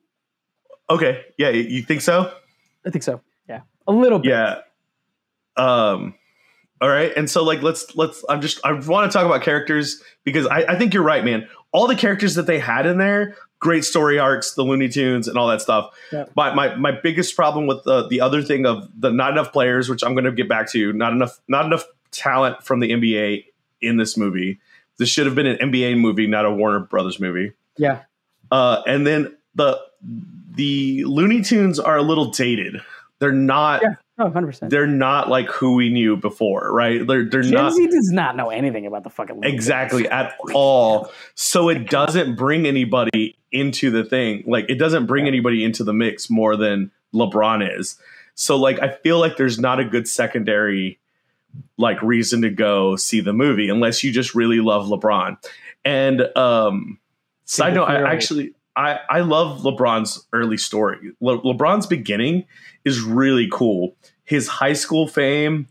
okay, 0.90 1.24
yeah, 1.38 1.50
you 1.50 1.82
think 1.82 2.00
so? 2.00 2.32
I 2.84 2.90
think 2.90 3.02
so. 3.02 3.20
Yeah, 3.48 3.60
a 3.86 3.92
little 3.92 4.18
bit. 4.18 4.30
Yeah. 4.30 4.60
Um. 5.56 6.14
All 6.82 6.88
right, 6.88 7.12
and 7.16 7.30
so 7.30 7.44
like 7.44 7.62
let's 7.62 7.94
let's. 7.94 8.24
I'm 8.28 8.40
just 8.40 8.58
I 8.64 8.72
want 8.72 9.10
to 9.10 9.16
talk 9.16 9.24
about 9.24 9.42
characters 9.42 10.02
because 10.24 10.48
I, 10.48 10.62
I 10.62 10.76
think 10.76 10.92
you're 10.92 11.04
right, 11.04 11.24
man. 11.24 11.48
All 11.70 11.86
the 11.86 11.94
characters 11.94 12.34
that 12.34 12.46
they 12.46 12.58
had 12.58 12.86
in 12.86 12.98
there, 12.98 13.36
great 13.60 13.84
story 13.84 14.18
arcs, 14.18 14.54
the 14.54 14.64
Looney 14.64 14.88
Tunes, 14.88 15.28
and 15.28 15.38
all 15.38 15.46
that 15.46 15.62
stuff. 15.62 15.94
Yeah. 16.10 16.24
My 16.34 16.52
my 16.52 16.74
my 16.74 16.90
biggest 16.90 17.36
problem 17.36 17.68
with 17.68 17.84
the 17.84 18.08
the 18.08 18.20
other 18.20 18.42
thing 18.42 18.66
of 18.66 18.88
the 18.98 19.12
not 19.12 19.30
enough 19.30 19.52
players, 19.52 19.88
which 19.88 20.02
I'm 20.02 20.14
going 20.14 20.24
to 20.24 20.32
get 20.32 20.48
back 20.48 20.68
to, 20.72 20.92
not 20.92 21.12
enough 21.12 21.40
not 21.46 21.66
enough 21.66 21.84
talent 22.10 22.64
from 22.64 22.80
the 22.80 22.90
NBA 22.90 23.44
in 23.80 23.96
this 23.96 24.16
movie. 24.16 24.58
This 24.98 25.08
should 25.08 25.26
have 25.26 25.36
been 25.36 25.46
an 25.46 25.58
NBA 25.70 26.00
movie, 26.00 26.26
not 26.26 26.44
a 26.44 26.50
Warner 26.50 26.80
Brothers 26.80 27.20
movie. 27.20 27.52
Yeah, 27.76 28.02
Uh, 28.50 28.82
and 28.88 29.06
then 29.06 29.36
the 29.54 29.80
the 30.54 31.04
Looney 31.04 31.42
Tunes 31.42 31.78
are 31.78 31.96
a 31.96 32.02
little 32.02 32.32
dated. 32.32 32.82
They're 33.20 33.30
not. 33.30 33.82
Yeah. 33.82 33.94
Oh, 34.22 34.26
100 34.26 34.46
percent. 34.46 34.70
They're 34.70 34.86
not 34.86 35.28
like 35.28 35.48
who 35.48 35.74
we 35.74 35.90
knew 35.90 36.16
before, 36.16 36.72
right? 36.72 37.06
They're 37.06 37.24
they're 37.28 37.42
Gen 37.42 37.52
not 37.52 37.72
Z 37.72 37.86
does 37.88 38.10
not 38.10 38.36
know 38.36 38.50
anything 38.50 38.86
about 38.86 39.04
the 39.04 39.10
fucking 39.10 39.44
exactly 39.44 40.08
at 40.08 40.36
all. 40.54 41.10
So 41.34 41.68
it 41.68 41.90
doesn't 41.90 42.36
bring 42.36 42.66
anybody 42.66 43.36
into 43.50 43.90
the 43.90 44.04
thing. 44.04 44.44
Like 44.46 44.66
it 44.68 44.76
doesn't 44.76 45.06
bring 45.06 45.26
anybody 45.26 45.64
into 45.64 45.84
the 45.84 45.92
mix 45.92 46.30
more 46.30 46.56
than 46.56 46.90
LeBron 47.14 47.78
is. 47.78 47.98
So 48.34 48.56
like 48.56 48.80
I 48.80 48.90
feel 48.90 49.18
like 49.18 49.36
there's 49.36 49.58
not 49.58 49.78
a 49.80 49.84
good 49.84 50.08
secondary 50.08 50.98
like 51.76 52.00
reason 52.02 52.42
to 52.42 52.50
go 52.50 52.96
see 52.96 53.20
the 53.20 53.32
movie 53.32 53.68
unless 53.68 54.02
you 54.02 54.12
just 54.12 54.34
really 54.34 54.60
love 54.60 54.86
LeBron. 54.86 55.36
And 55.84 56.22
um, 56.36 56.98
side 57.44 57.74
note, 57.74 57.84
I 57.84 58.10
actually 58.10 58.54
I 58.76 59.00
I 59.10 59.20
love 59.20 59.62
LeBron's 59.62 60.26
early 60.32 60.56
story. 60.56 61.12
Le- 61.20 61.42
LeBron's 61.42 61.86
beginning 61.86 62.44
is 62.84 63.00
really 63.00 63.48
cool. 63.52 63.96
His 64.32 64.48
high 64.48 64.72
school 64.72 65.06
fame 65.06 65.68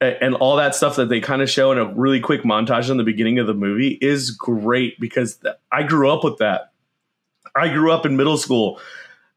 and 0.00 0.34
all 0.36 0.56
that 0.56 0.76
stuff 0.76 0.94
that 0.96 1.08
they 1.08 1.20
kind 1.20 1.42
of 1.42 1.50
show 1.50 1.72
in 1.72 1.78
a 1.78 1.92
really 1.94 2.20
quick 2.20 2.42
montage 2.42 2.88
in 2.88 2.98
the 2.98 3.02
beginning 3.02 3.40
of 3.40 3.48
the 3.48 3.54
movie 3.54 3.98
is 4.00 4.30
great 4.30 5.00
because 5.00 5.40
I 5.72 5.82
grew 5.82 6.08
up 6.08 6.22
with 6.22 6.38
that. 6.38 6.72
I 7.56 7.68
grew 7.68 7.90
up 7.90 8.06
in 8.06 8.16
middle 8.16 8.36
school 8.36 8.78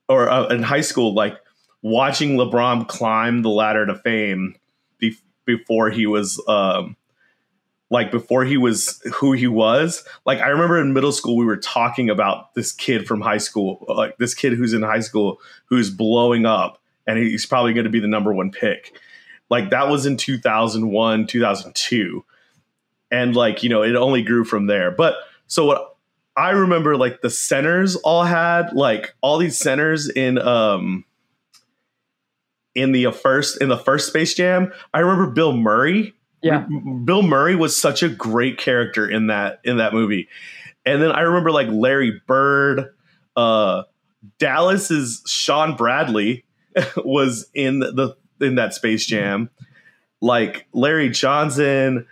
or 0.08 0.30
uh, 0.30 0.48
in 0.50 0.62
high 0.62 0.82
school, 0.82 1.16
like 1.16 1.38
watching 1.82 2.38
LeBron 2.38 2.88
climb 2.88 3.42
the 3.42 3.50
ladder 3.50 3.88
to 3.88 3.96
fame 3.96 4.56
be- 5.00 5.18
before 5.46 5.90
he 5.90 6.06
was, 6.06 6.40
um, 6.48 6.96
like 7.90 8.12
before 8.12 8.44
he 8.44 8.58
was 8.58 9.02
who 9.16 9.32
he 9.32 9.48
was. 9.48 10.04
Like 10.26 10.40
I 10.40 10.50
remember 10.50 10.80
in 10.80 10.94
middle 10.94 11.12
school, 11.12 11.38
we 11.38 11.46
were 11.46 11.58
talking 11.58 12.10
about 12.10 12.54
this 12.54 12.72
kid 12.72 13.08
from 13.08 13.22
high 13.22 13.38
school, 13.38 13.86
like 13.88 14.18
this 14.18 14.36
kid 14.36 14.54
who's 14.54 14.74
in 14.74 14.84
high 14.84 15.00
school 15.00 15.40
who's 15.66 15.90
blowing 15.90 16.46
up, 16.46 16.82
and 17.10 17.18
he's 17.18 17.48
probably 17.48 17.74
going 17.74 17.86
to 17.86 17.90
be 17.90 18.00
the 18.00 18.08
number 18.08 18.32
one 18.32 18.52
pick. 18.52 18.96
Like 19.50 19.72
that 19.72 19.90
was 19.90 20.06
in 20.06 20.16
2001, 20.16 21.26
2002. 21.26 22.24
And 23.10 23.36
like, 23.36 23.64
you 23.64 23.70
know, 23.70 23.82
it 23.82 23.96
only 23.96 24.22
grew 24.22 24.46
from 24.46 24.68
there. 24.68 24.92
But 24.92 25.16
so 25.48 25.66
what 25.66 25.98
I 26.38 26.52
remember 26.52 26.96
like 26.96 27.22
the 27.22 27.32
centers 27.32 27.96
all 27.96 28.24
had 28.24 28.74
like 28.74 29.16
all 29.22 29.40
these 29.40 29.58
centers 29.58 30.08
in 30.08 30.38
um 30.38 31.04
in 32.76 32.92
the 32.92 33.12
first 33.12 33.60
in 33.60 33.70
the 33.70 33.78
first 33.78 34.08
Space 34.08 34.36
Jam. 34.36 34.72
I 34.94 35.00
remember 35.00 35.32
Bill 35.32 35.54
Murray. 35.54 36.14
Yeah. 36.44 36.68
Bill 37.04 37.24
Murray 37.24 37.56
was 37.56 37.80
such 37.80 38.04
a 38.04 38.10
great 38.10 38.60
character 38.60 39.10
in 39.10 39.28
that 39.28 39.62
in 39.64 39.78
that 39.78 39.94
movie. 39.94 40.30
And 40.86 41.02
then 41.02 41.12
I 41.12 41.22
remember 41.22 41.50
like 41.50 41.70
Larry 41.72 42.22
Bird, 42.28 42.94
uh 43.36 43.84
Dallas 44.38 44.92
is 44.92 45.24
Shawn 45.26 45.76
Bradley 45.76 46.46
was 46.98 47.50
in 47.54 47.80
the 47.80 48.16
in 48.42 48.56
that 48.56 48.74
Space 48.74 49.06
Jam. 49.06 49.50
Like 50.22 50.66
Larry 50.74 51.10
Johnson, 51.10 52.06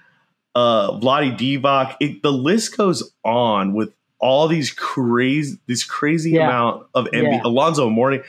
uh 0.55 0.91
Vlade 0.99 1.37
Divac, 1.37 1.95
it, 1.99 2.23
the 2.23 2.31
list 2.31 2.77
goes 2.77 3.11
on 3.23 3.73
with 3.73 3.93
all 4.19 4.47
these 4.47 4.71
crazy 4.71 5.57
this 5.67 5.83
crazy 5.83 6.31
Yeah. 6.31 6.47
amount 6.47 6.87
of 6.95 7.05
NBA. 7.07 7.23
Yeah. 7.33 7.41
Alonzo 7.43 7.89
Mourning. 7.89 8.23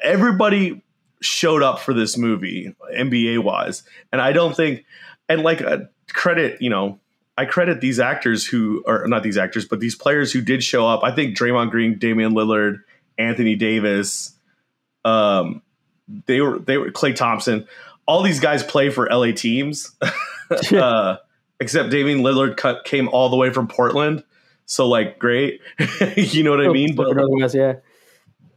Everybody 0.00 0.82
showed 1.20 1.62
up 1.62 1.78
for 1.80 1.92
this 1.94 2.16
movie, 2.16 2.74
NBA 2.96 3.42
wise, 3.42 3.82
and 4.12 4.20
I 4.20 4.32
don't 4.32 4.54
think, 4.54 4.84
and 5.28 5.42
like 5.42 5.62
uh, 5.62 5.78
credit, 6.12 6.60
you 6.62 6.70
know, 6.70 6.98
I 7.36 7.44
credit 7.46 7.80
these 7.80 7.98
actors 7.98 8.46
who 8.46 8.84
are 8.86 9.06
not 9.08 9.22
these 9.24 9.36
actors, 9.38 9.64
but 9.66 9.80
these 9.80 9.96
players 9.96 10.32
who 10.32 10.40
did 10.40 10.62
show 10.62 10.86
up. 10.86 11.02
I 11.02 11.10
think 11.12 11.36
Draymond 11.36 11.70
Green, 11.70 11.98
Damian 11.98 12.32
Lillard, 12.34 12.82
Anthony 13.18 13.56
Davis, 13.56 14.34
um, 15.04 15.62
they 16.26 16.40
were 16.40 16.58
they 16.58 16.78
were 16.78 16.90
Klay 16.90 17.14
Thompson. 17.14 17.66
All 18.06 18.22
these 18.22 18.40
guys 18.40 18.62
play 18.62 18.90
for 18.90 19.08
LA 19.10 19.32
teams, 19.32 19.96
uh, 20.72 21.16
except 21.60 21.90
Damian 21.90 22.18
Lillard 22.20 22.56
cut, 22.56 22.84
came 22.84 23.08
all 23.08 23.30
the 23.30 23.36
way 23.36 23.50
from 23.50 23.66
Portland. 23.66 24.22
So 24.66 24.88
like, 24.88 25.18
great, 25.18 25.60
you 26.16 26.42
know 26.42 26.50
what 26.50 26.60
I 26.64 26.68
mean? 26.68 26.94
But 26.94 27.08
Otherwise, 27.18 27.54
yeah. 27.54 27.74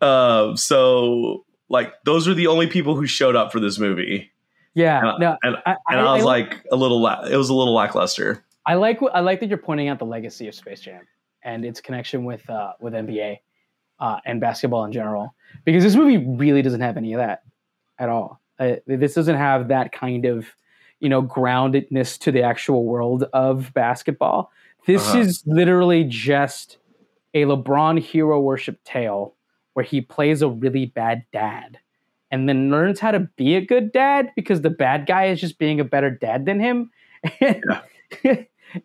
uh, 0.02 0.56
so 0.56 1.46
like, 1.70 1.94
those 2.04 2.28
were 2.28 2.34
the 2.34 2.48
only 2.48 2.68
people 2.68 2.96
who 2.96 3.06
showed 3.06 3.36
up 3.36 3.52
for 3.52 3.60
this 3.60 3.78
movie, 3.78 4.32
Yeah. 4.74 5.12
and, 5.12 5.20
no, 5.20 5.38
and, 5.44 5.58
I, 5.66 5.76
and 5.90 6.00
I, 6.00 6.16
was 6.16 6.24
like 6.24 6.66
a 6.72 6.78
little, 6.78 7.02
la- 7.02 7.24
it 7.26 7.36
was 7.36 7.50
a 7.50 7.54
little 7.54 7.74
lackluster. 7.74 8.44
I 8.66 8.76
like 8.76 9.02
what 9.02 9.16
I 9.16 9.20
like 9.22 9.40
that 9.42 9.48
you're 9.50 9.58
pointing 9.58 9.88
out 9.88 10.00
the 10.00 10.06
legacy 10.06 10.48
of 10.48 10.56
Space 10.56 10.82
Jam 10.82 11.08
and 11.44 11.64
its 11.64 11.80
connection 11.80 12.26
with 12.26 12.50
uh, 12.50 12.74
with 12.82 12.94
NBA 12.94 13.40
uh, 14.00 14.20
and 14.26 14.40
basketball 14.42 14.86
in 14.86 14.92
general, 14.92 15.34
because 15.66 15.84
this 15.84 15.96
movie 15.96 16.18
really 16.18 16.62
doesn't 16.62 16.82
have 16.82 16.98
any 16.98 17.14
of 17.14 17.20
that 17.20 17.44
at 18.00 18.10
all. 18.10 18.40
Uh, 18.60 18.76
this 18.88 19.14
doesn't 19.14 19.36
have 19.38 19.68
that 19.70 19.92
kind 19.92 20.26
of 20.26 20.46
you 21.00 21.10
know 21.10 21.22
groundedness 21.22 22.18
to 22.20 22.32
the 22.32 22.42
actual 22.42 22.86
world 22.86 23.24
of 23.34 23.74
basketball. 23.74 24.52
This 24.86 25.08
Uh-huh. 25.10 25.20
is 25.20 25.44
literally 25.46 26.04
just 26.06 26.78
a 27.34 27.44
LeBron 27.44 28.00
hero 28.00 28.40
worship 28.40 28.84
tale 28.84 29.34
where 29.74 29.84
he 29.86 30.02
plays 30.02 30.42
a 30.42 30.48
really 30.50 30.88
bad 30.88 31.24
dad 31.32 31.78
and 32.32 32.50
then 32.50 32.72
learns 32.72 33.00
how 33.00 33.12
to 33.12 33.20
be 33.36 33.56
a 33.56 33.62
good 33.62 33.92
dad 33.92 34.32
because 34.36 34.62
the 34.62 34.70
bad 34.72 35.06
guy 35.06 35.26
is 35.26 35.40
just 35.40 35.60
being 35.60 35.80
a 35.80 35.84
better 35.84 36.10
dad 36.10 36.46
than 36.46 36.60
him. 36.60 36.90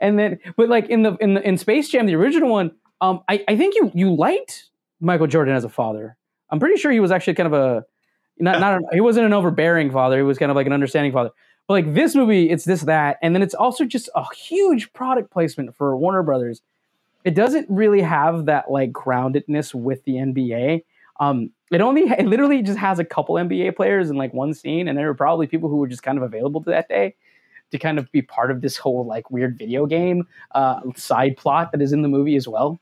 and 0.00 0.18
then, 0.18 0.38
but 0.56 0.68
like 0.68 0.88
in 0.88 1.02
the 1.02 1.16
in 1.20 1.34
the 1.34 1.46
in 1.48 1.56
Space 1.56 1.88
Jam, 1.88 2.06
the 2.06 2.14
original 2.14 2.50
one, 2.50 2.72
um, 3.00 3.20
I, 3.28 3.44
I 3.48 3.56
think 3.56 3.74
you 3.74 3.90
you 3.94 4.14
liked 4.14 4.64
Michael 5.02 5.26
Jordan 5.26 5.54
as 5.54 5.64
a 5.64 5.68
father. 5.68 6.16
I'm 6.50 6.60
pretty 6.60 6.76
sure 6.76 6.92
he 6.92 7.00
was 7.00 7.10
actually 7.10 7.34
kind 7.34 7.52
of 7.52 7.52
a 7.52 7.84
not 8.38 8.60
not 8.60 8.80
he 8.92 9.00
wasn't 9.00 9.26
an 9.26 9.32
overbearing 9.32 9.90
father. 9.90 10.16
He 10.16 10.22
was 10.22 10.38
kind 10.38 10.50
of 10.50 10.56
like 10.56 10.66
an 10.66 10.72
understanding 10.72 11.12
father. 11.12 11.30
But 11.66 11.74
like 11.74 11.94
this 11.94 12.14
movie, 12.14 12.50
it's 12.50 12.64
this 12.64 12.82
that, 12.82 13.18
and 13.22 13.34
then 13.34 13.42
it's 13.42 13.54
also 13.54 13.84
just 13.84 14.08
a 14.14 14.24
huge 14.34 14.92
product 14.92 15.30
placement 15.30 15.76
for 15.76 15.96
Warner 15.96 16.22
Brothers. 16.22 16.62
It 17.24 17.34
doesn't 17.34 17.66
really 17.68 18.00
have 18.00 18.46
that 18.46 18.70
like 18.70 18.92
groundedness 18.92 19.74
with 19.74 20.02
the 20.04 20.14
NBA. 20.14 20.84
Um, 21.20 21.50
it 21.70 21.80
only 21.80 22.02
it 22.02 22.26
literally 22.26 22.62
just 22.62 22.78
has 22.78 22.98
a 22.98 23.04
couple 23.04 23.36
NBA 23.36 23.76
players 23.76 24.10
in 24.10 24.16
like 24.16 24.32
one 24.32 24.54
scene, 24.54 24.88
and 24.88 24.98
there 24.98 25.06
were 25.06 25.14
probably 25.14 25.46
people 25.46 25.68
who 25.68 25.76
were 25.76 25.88
just 25.88 26.02
kind 26.02 26.18
of 26.18 26.24
available 26.24 26.62
to 26.64 26.70
that 26.70 26.88
day 26.88 27.14
to 27.70 27.78
kind 27.78 27.98
of 27.98 28.10
be 28.12 28.22
part 28.22 28.50
of 28.50 28.60
this 28.60 28.76
whole 28.76 29.06
like 29.06 29.30
weird 29.30 29.56
video 29.58 29.86
game 29.86 30.26
uh, 30.54 30.80
side 30.94 31.36
plot 31.36 31.72
that 31.72 31.80
is 31.80 31.92
in 31.92 32.02
the 32.02 32.08
movie 32.08 32.36
as 32.36 32.46
well. 32.46 32.80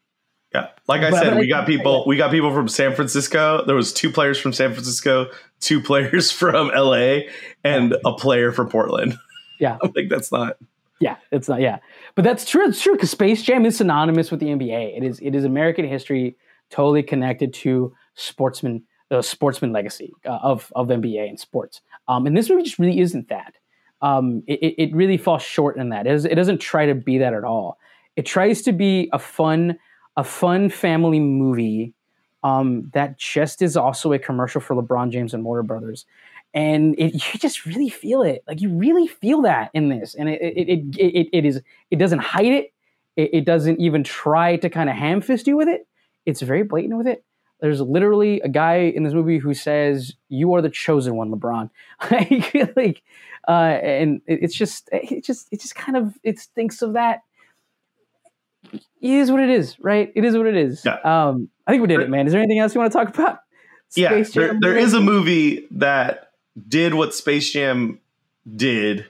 Yeah, 0.54 0.68
like 0.88 1.02
I 1.02 1.10
But- 1.10 1.22
said, 1.22 1.30
but 1.30 1.38
we 1.40 1.48
got 1.48 1.66
people. 1.66 2.04
We 2.06 2.16
got 2.16 2.30
people 2.30 2.52
from 2.52 2.66
San 2.68 2.94
Francisco. 2.94 3.64
There 3.66 3.76
was 3.76 3.92
two 3.92 4.10
players 4.10 4.38
from 4.38 4.52
San 4.52 4.72
Francisco, 4.72 5.26
two 5.60 5.80
players 5.90 6.30
from 6.32 6.68
LA, 6.74 7.20
and 7.64 7.94
a 8.04 8.12
player 8.12 8.50
from 8.52 8.68
Portland. 8.68 9.14
Yeah. 9.60 9.78
I'm 9.82 9.92
like 9.94 10.08
that's 10.08 10.32
not. 10.32 10.56
Yeah, 10.98 11.16
it's 11.30 11.48
not. 11.48 11.60
Yeah, 11.60 11.78
but 12.14 12.24
that's 12.24 12.44
true. 12.44 12.66
It's 12.68 12.82
true 12.82 12.94
because 12.94 13.10
Space 13.10 13.42
Jam 13.42 13.64
is 13.64 13.76
synonymous 13.76 14.30
with 14.30 14.40
the 14.40 14.46
NBA. 14.46 14.96
It 14.98 15.02
is. 15.04 15.18
It 15.20 15.34
is 15.34 15.44
American 15.44 15.86
history, 15.86 16.36
totally 16.70 17.02
connected 17.02 17.54
to 17.54 17.94
sportsman, 18.16 18.82
the 19.08 19.22
sportsman 19.22 19.72
legacy 19.72 20.12
uh, 20.26 20.38
of 20.42 20.70
of 20.74 20.88
NBA 20.88 21.28
and 21.28 21.38
sports. 21.40 21.80
Um, 22.08 22.26
and 22.26 22.36
this 22.36 22.50
movie 22.50 22.64
just 22.64 22.78
really 22.78 23.00
isn't 23.00 23.28
that. 23.28 23.54
Um, 24.02 24.42
it, 24.46 24.58
it- 24.62 24.82
it 24.82 24.94
really 24.94 25.16
falls 25.16 25.42
short 25.42 25.76
in 25.76 25.90
that. 25.90 26.06
It, 26.06 26.12
is, 26.12 26.24
it 26.24 26.34
doesn't 26.34 26.58
try 26.58 26.86
to 26.86 26.94
be 26.94 27.18
that 27.18 27.34
at 27.34 27.44
all. 27.44 27.78
It 28.16 28.26
tries 28.26 28.62
to 28.62 28.72
be 28.72 29.08
a 29.12 29.18
fun, 29.18 29.78
a 30.16 30.24
fun 30.24 30.70
family 30.70 31.20
movie 31.20 31.94
um, 32.42 32.90
that 32.94 33.18
just 33.18 33.62
is 33.62 33.76
also 33.76 34.12
a 34.12 34.18
commercial 34.18 34.60
for 34.60 34.74
LeBron 34.74 35.10
James 35.10 35.34
and 35.34 35.44
Warner 35.44 35.62
Brothers. 35.62 36.06
And 36.54 36.94
it, 36.98 37.14
you 37.32 37.38
just 37.38 37.66
really 37.66 37.88
feel 37.88 38.22
it. 38.22 38.42
Like 38.46 38.60
you 38.60 38.70
really 38.70 39.06
feel 39.06 39.42
that 39.42 39.70
in 39.74 39.88
this. 39.88 40.14
And 40.14 40.28
it 40.28 40.40
it, 40.40 40.68
it, 40.68 40.98
it, 40.98 41.28
it 41.32 41.44
is 41.44 41.60
it 41.90 41.96
doesn't 41.96 42.20
hide 42.20 42.46
it. 42.46 42.72
it 43.16 43.30
it 43.32 43.44
doesn't 43.44 43.80
even 43.80 44.04
try 44.04 44.56
to 44.56 44.70
kind 44.70 44.90
of 44.90 44.96
ham 44.96 45.20
fist 45.20 45.46
you 45.46 45.56
with 45.56 45.68
it. 45.68 45.86
It's 46.26 46.40
very 46.42 46.62
blatant 46.62 46.96
with 46.96 47.06
it. 47.06 47.24
There's 47.60 47.80
literally 47.82 48.40
a 48.40 48.48
guy 48.48 48.76
in 48.76 49.02
this 49.02 49.12
movie 49.12 49.38
who 49.38 49.52
says 49.52 50.14
you 50.28 50.54
are 50.54 50.62
the 50.62 50.70
chosen 50.70 51.16
one 51.16 51.30
lebron. 51.30 51.70
Like, 52.76 53.02
uh 53.48 53.78
and 53.82 54.20
it, 54.26 54.40
it's 54.42 54.54
just 54.54 54.88
it 54.92 55.24
just 55.24 55.48
it 55.50 55.60
just 55.60 55.74
kind 55.74 55.96
of 55.96 56.14
it 56.22 56.38
thinks 56.38 56.82
of 56.82 56.94
that 56.94 57.20
it 58.72 58.80
is 59.00 59.30
what 59.30 59.40
it 59.40 59.50
is 59.50 59.76
right 59.80 60.12
it 60.14 60.24
is 60.24 60.36
what 60.36 60.46
it 60.46 60.56
is 60.56 60.82
Yeah. 60.84 60.98
um 61.04 61.48
i 61.66 61.70
think 61.70 61.80
we 61.82 61.88
did 61.88 62.00
it 62.00 62.10
man 62.10 62.26
is 62.26 62.32
there 62.32 62.40
anything 62.42 62.58
else 62.60 62.74
you 62.74 62.80
want 62.80 62.92
to 62.92 62.98
talk 62.98 63.08
about 63.14 63.38
Yeah, 63.96 64.08
Space 64.10 64.32
there, 64.34 64.48
Jam 64.48 64.58
there 64.60 64.72
movie? 64.72 64.82
is 64.84 64.94
a 64.94 65.00
movie 65.00 65.66
that 65.72 66.30
did 66.68 66.94
what 66.94 67.14
Space 67.14 67.50
Jam 67.52 68.00
did 68.56 69.06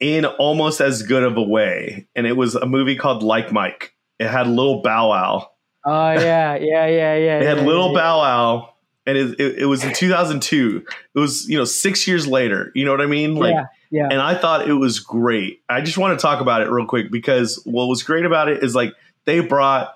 in 0.00 0.24
almost 0.24 0.80
as 0.80 1.02
good 1.02 1.22
of 1.22 1.36
a 1.36 1.42
way, 1.42 2.06
and 2.16 2.26
it 2.26 2.32
was 2.36 2.54
a 2.54 2.64
movie 2.66 2.96
called 2.96 3.22
Like 3.22 3.52
Mike. 3.52 3.94
It 4.18 4.28
had 4.28 4.46
Little 4.46 4.80
Bow 4.82 5.10
Wow. 5.10 5.50
Oh 5.84 6.10
yeah, 6.12 6.54
yeah, 6.60 6.86
yeah, 6.86 7.16
yeah. 7.16 7.38
It 7.40 7.46
had 7.46 7.58
yeah, 7.58 7.64
Little 7.64 7.88
yeah. 7.92 7.98
Bow 8.00 8.18
Wow, 8.18 8.74
and 9.10 9.18
it, 9.18 9.40
it, 9.40 9.58
it 9.60 9.66
was 9.66 9.82
in 9.82 9.92
2002. 9.92 10.84
It 11.14 11.18
was 11.18 11.48
you 11.48 11.58
know 11.58 11.64
six 11.64 12.06
years 12.06 12.26
later. 12.26 12.70
You 12.74 12.84
know 12.84 12.92
what 12.92 13.00
I 13.00 13.06
mean? 13.06 13.34
Like, 13.34 13.54
yeah, 13.54 13.64
yeah. 13.90 14.08
and 14.10 14.20
I 14.20 14.34
thought 14.36 14.68
it 14.68 14.74
was 14.74 15.00
great. 15.00 15.62
I 15.68 15.80
just 15.80 15.98
want 15.98 16.18
to 16.18 16.22
talk 16.22 16.40
about 16.40 16.62
it 16.62 16.70
real 16.70 16.86
quick 16.86 17.10
because 17.10 17.60
what 17.64 17.86
was 17.86 18.02
great 18.02 18.24
about 18.24 18.48
it 18.48 18.62
is 18.62 18.74
like 18.74 18.94
they 19.24 19.40
brought 19.40 19.94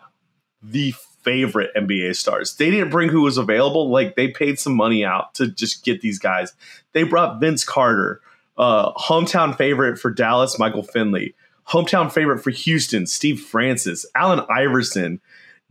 the 0.63 0.93
favorite 1.23 1.71
NBA 1.77 2.17
stars. 2.17 2.57
They 2.57 2.71
didn't 2.71 2.91
bring 2.91 3.09
who 3.09 3.23
was 3.23 3.39
available. 3.39 3.89
Like 3.89 4.17
they 4.17 4.29
paid 4.29 4.59
some 4.59 4.75
money 4.75 5.05
out 5.05 5.35
to 5.35 5.49
just 5.49 5.85
get 5.85 6.01
these 6.01 6.19
guys. 6.19 6.53
They 6.93 7.05
brought 7.05 7.41
Vince 7.41 7.65
Carter, 7.65 8.21
uh, 8.59 8.93
hometown 8.95 9.57
favorite 9.57 9.99
for 9.99 10.11
Dallas, 10.11 10.59
Michael 10.59 10.83
Finley, 10.83 11.35
hometown 11.69 12.11
favorite 12.13 12.41
for 12.41 12.51
Houston, 12.51 13.07
Steve 13.07 13.41
Francis, 13.41 14.05
Allen 14.17 14.45
Iverson, 14.51 15.21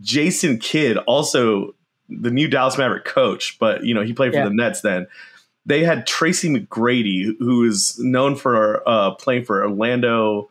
Jason 0.01 0.57
Kidd, 0.57 0.97
also 0.99 1.75
the 2.21 2.31
new 2.31 2.47
Dallas 2.47 2.77
Maverick 2.77 3.05
coach, 3.05 3.57
but 3.59 3.83
you 3.85 3.93
know 3.93 4.01
he 4.01 4.13
played 4.13 4.31
for 4.31 4.37
Yeah. 4.39 4.45
the 4.49 4.53
Nets 4.55 4.81
then. 4.81 5.07
They 5.65 5.83
had 5.83 6.05
Tracy 6.05 6.49
McGrady, 6.49 7.35
who 7.39 7.63
is 7.63 7.97
known 7.99 8.35
for 8.35 8.87
uh, 8.87 9.11
playing 9.15 9.45
for 9.45 9.63
Orlando 9.63 10.49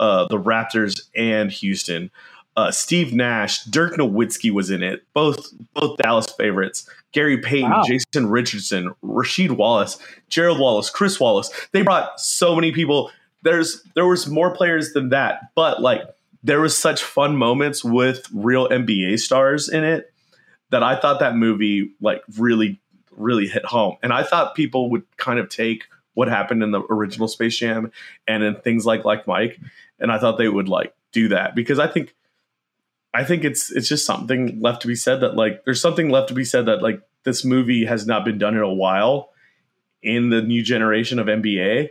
uh, 0.00 0.26
the 0.28 0.38
Raptors 0.38 1.00
and 1.14 1.50
Houston. 1.50 2.10
Uh, 2.56 2.70
Steve 2.70 3.14
Nash, 3.14 3.64
Dirk 3.64 3.94
Nowitzki 3.94 4.50
was 4.50 4.68
in 4.70 4.82
it. 4.82 5.04
Both 5.14 5.52
both 5.74 5.96
Dallas 5.98 6.26
favorites. 6.32 6.88
Gary 7.12 7.38
Payton, 7.38 7.70
Wow. 7.70 7.84
Jason 7.86 8.28
Richardson, 8.28 8.94
Rasheed 9.04 9.52
Wallace, 9.52 9.98
Gerald 10.28 10.58
Wallace, 10.58 10.90
Chris 10.90 11.18
Wallace. 11.20 11.50
They 11.72 11.82
brought 11.82 12.20
so 12.20 12.54
many 12.54 12.72
people. 12.72 13.10
There's 13.42 13.82
there 13.94 14.06
was 14.06 14.26
more 14.28 14.50
players 14.54 14.92
than 14.92 15.08
that, 15.10 15.54
but 15.54 15.80
like 15.80 16.02
there 16.42 16.60
was 16.60 16.76
such 16.76 17.02
fun 17.02 17.36
moments 17.36 17.82
with 17.84 18.26
real 18.34 18.68
NBA 18.68 19.18
stars 19.18 19.68
in 19.68 19.84
it 19.84 20.11
that 20.72 20.82
I 20.82 20.96
thought 20.96 21.20
that 21.20 21.36
movie 21.36 21.92
like 22.00 22.22
really 22.36 22.80
really 23.12 23.46
hit 23.46 23.64
home. 23.64 23.96
And 24.02 24.12
I 24.12 24.22
thought 24.22 24.54
people 24.54 24.90
would 24.90 25.04
kind 25.18 25.38
of 25.38 25.48
take 25.48 25.84
what 26.14 26.28
happened 26.28 26.62
in 26.62 26.72
the 26.72 26.82
original 26.90 27.28
Space 27.28 27.56
Jam 27.56 27.92
and 28.26 28.42
in 28.42 28.56
things 28.56 28.84
like 28.84 29.04
like 29.04 29.26
Mike, 29.26 29.60
and 30.00 30.10
I 30.10 30.18
thought 30.18 30.38
they 30.38 30.48
would 30.48 30.68
like 30.68 30.94
do 31.12 31.28
that 31.28 31.54
because 31.54 31.78
I 31.78 31.86
think 31.86 32.14
I 33.14 33.22
think 33.24 33.44
it's 33.44 33.70
it's 33.70 33.88
just 33.88 34.06
something 34.06 34.60
left 34.60 34.82
to 34.82 34.88
be 34.88 34.96
said 34.96 35.20
that 35.20 35.36
like 35.36 35.64
there's 35.64 35.80
something 35.80 36.10
left 36.10 36.28
to 36.28 36.34
be 36.34 36.44
said 36.44 36.66
that 36.66 36.82
like 36.82 37.00
this 37.24 37.44
movie 37.44 37.84
has 37.84 38.06
not 38.06 38.24
been 38.24 38.38
done 38.38 38.56
in 38.56 38.62
a 38.62 38.72
while 38.72 39.30
in 40.02 40.30
the 40.30 40.42
new 40.42 40.62
generation 40.62 41.18
of 41.18 41.26
NBA, 41.26 41.90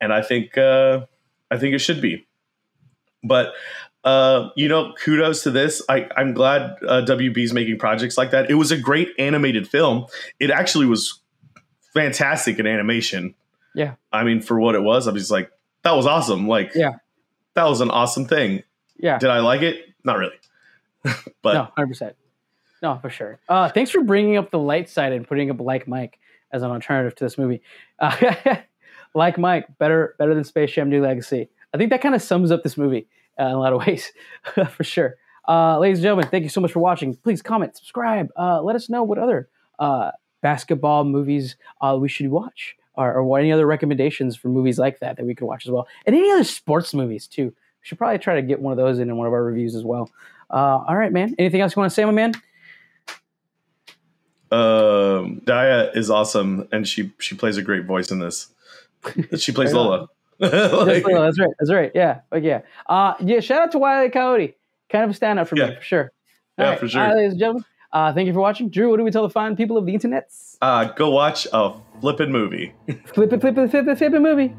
and 0.00 0.12
I 0.12 0.22
think 0.22 0.56
uh, 0.56 1.06
I 1.50 1.58
think 1.58 1.74
it 1.74 1.80
should 1.80 2.00
be. 2.00 2.26
But 3.22 3.54
uh, 4.04 4.50
you 4.54 4.68
know, 4.68 4.92
kudos 5.02 5.42
to 5.44 5.50
this. 5.50 5.82
I, 5.88 6.08
I'm 6.16 6.34
glad 6.34 6.76
uh, 6.86 7.02
WB's 7.06 7.52
making 7.52 7.78
projects 7.78 8.18
like 8.18 8.30
that. 8.32 8.50
It 8.50 8.54
was 8.54 8.70
a 8.70 8.76
great 8.76 9.08
animated 9.18 9.66
film. 9.66 10.06
It 10.38 10.50
actually 10.50 10.86
was 10.86 11.20
fantastic 11.94 12.58
in 12.58 12.66
animation. 12.66 13.34
Yeah. 13.74 13.94
I 14.12 14.24
mean, 14.24 14.40
for 14.40 14.60
what 14.60 14.74
it 14.74 14.82
was, 14.82 15.08
I 15.08 15.12
was 15.12 15.22
just 15.22 15.30
like, 15.30 15.50
that 15.82 15.92
was 15.92 16.06
awesome. 16.06 16.46
Like, 16.46 16.72
Yeah. 16.74 16.92
that 17.54 17.64
was 17.64 17.80
an 17.80 17.90
awesome 17.90 18.26
thing. 18.26 18.62
Yeah. 18.96 19.18
Did 19.18 19.30
I 19.30 19.40
like 19.40 19.62
it? 19.62 19.76
Not 20.04 20.18
really. 20.18 20.36
but 21.42 21.54
no, 21.54 21.68
hundred 21.76 21.88
percent. 21.88 22.16
No, 22.82 22.98
for 23.00 23.10
sure. 23.10 23.38
Uh, 23.48 23.68
thanks 23.68 23.90
for 23.90 24.02
bringing 24.02 24.36
up 24.36 24.50
the 24.50 24.58
light 24.58 24.88
side 24.88 25.12
and 25.12 25.26
putting 25.26 25.50
up 25.50 25.60
like 25.60 25.88
Mike 25.88 26.18
as 26.52 26.62
an 26.62 26.70
alternative 26.70 27.14
to 27.16 27.24
this 27.24 27.36
movie. 27.38 27.62
Uh, 27.98 28.36
like 29.14 29.38
Mike, 29.38 29.78
better 29.78 30.14
better 30.18 30.34
than 30.34 30.44
Space 30.44 30.72
Jam: 30.72 30.88
New 30.88 31.02
Legacy. 31.02 31.48
I 31.72 31.78
think 31.78 31.90
that 31.90 32.00
kind 32.02 32.14
of 32.14 32.22
sums 32.22 32.50
up 32.50 32.62
this 32.62 32.76
movie 32.76 33.06
uh, 33.38 33.44
in 33.44 33.52
a 33.52 33.58
lot 33.58 33.72
of 33.72 33.80
ways, 33.86 34.12
for 34.70 34.84
sure. 34.84 35.16
Uh, 35.46 35.78
ladies 35.78 35.98
and 35.98 36.04
gentlemen, 36.04 36.28
thank 36.28 36.42
you 36.42 36.48
so 36.48 36.60
much 36.60 36.72
for 36.72 36.80
watching. 36.80 37.14
Please 37.16 37.42
comment, 37.42 37.76
subscribe. 37.76 38.30
Uh, 38.36 38.62
let 38.62 38.76
us 38.76 38.88
know 38.88 39.02
what 39.02 39.18
other 39.18 39.48
uh, 39.78 40.10
basketball 40.40 41.04
movies 41.04 41.56
uh, 41.80 41.96
we 42.00 42.08
should 42.08 42.28
watch, 42.28 42.76
or, 42.94 43.12
or 43.12 43.24
what 43.24 43.40
any 43.40 43.52
other 43.52 43.66
recommendations 43.66 44.36
for 44.36 44.48
movies 44.48 44.78
like 44.78 45.00
that 45.00 45.16
that 45.16 45.26
we 45.26 45.34
could 45.34 45.46
watch 45.46 45.66
as 45.66 45.70
well, 45.70 45.86
and 46.06 46.16
any 46.16 46.30
other 46.30 46.44
sports 46.44 46.94
movies 46.94 47.26
too. 47.26 47.46
We 47.46 47.86
should 47.88 47.98
probably 47.98 48.18
try 48.18 48.36
to 48.36 48.42
get 48.42 48.60
one 48.60 48.72
of 48.72 48.78
those 48.78 48.98
in 48.98 49.10
in 49.10 49.16
one 49.16 49.26
of 49.26 49.32
our 49.32 49.44
reviews 49.44 49.74
as 49.74 49.84
well. 49.84 50.10
Uh, 50.50 50.82
all 50.86 50.96
right, 50.96 51.12
man. 51.12 51.34
Anything 51.38 51.60
else 51.60 51.76
you 51.76 51.80
want 51.80 51.90
to 51.90 51.94
say, 51.94 52.04
my 52.04 52.12
man? 52.12 52.32
um, 54.54 55.40
Daya 55.44 55.96
is 55.96 56.10
awesome, 56.10 56.68
and 56.72 56.86
she 56.86 57.12
she 57.18 57.34
plays 57.34 57.56
a 57.56 57.62
great 57.62 57.84
voice 57.84 58.10
in 58.10 58.20
this. 58.20 58.48
She 59.36 59.52
plays 59.52 59.74
Lola. 59.74 60.08
That's, 60.40 60.72
Like- 60.72 61.06
right, 61.06 61.14
that's 61.22 61.38
right. 61.38 61.50
That's 61.58 61.72
right. 61.72 61.92
Yeah. 61.94 62.20
Like, 62.32 62.42
yeah. 62.44 62.60
Uh, 62.86 63.14
yeah. 63.20 63.40
Shout 63.40 63.62
out 63.62 63.72
to 63.72 63.78
Wiley 63.78 64.10
Coyote. 64.10 64.54
Kind 64.90 65.04
of 65.04 65.16
a 65.16 65.18
standout 65.18 65.48
for 65.48 65.54
me, 65.56 65.62
Yeah. 65.62 65.74
for 65.76 65.82
sure. 65.82 66.12
Yeah, 66.58 66.64
All 66.64 66.70
right. 66.70 66.80
for 66.80 66.88
sure. 66.88 67.02
Right, 67.02 67.14
ladies 67.16 67.32
and 67.32 67.40
gentlemen. 67.40 67.64
Uh, 67.92 68.12
thank 68.12 68.26
you 68.26 68.32
for 68.32 68.40
watching. 68.40 68.68
Drew, 68.70 68.90
what 68.90 68.96
do 68.96 69.04
we 69.04 69.10
tell 69.12 69.22
the 69.22 69.30
fine 69.30 69.54
people 69.56 69.76
of 69.76 69.86
the 69.86 69.92
internets? 69.94 70.56
uh, 70.60 70.84
go 70.84 71.10
watch 71.10 71.46
a 71.52 71.72
flippin' 72.00 72.32
movie. 72.32 72.72
Flip 72.86 73.06
flippin', 73.14 73.40
flippin', 73.40 73.64
it, 73.64 73.70
flip 73.70 73.86
it, 73.86 73.98
flip 73.98 74.14
it 74.14 74.20
movie. 74.20 74.54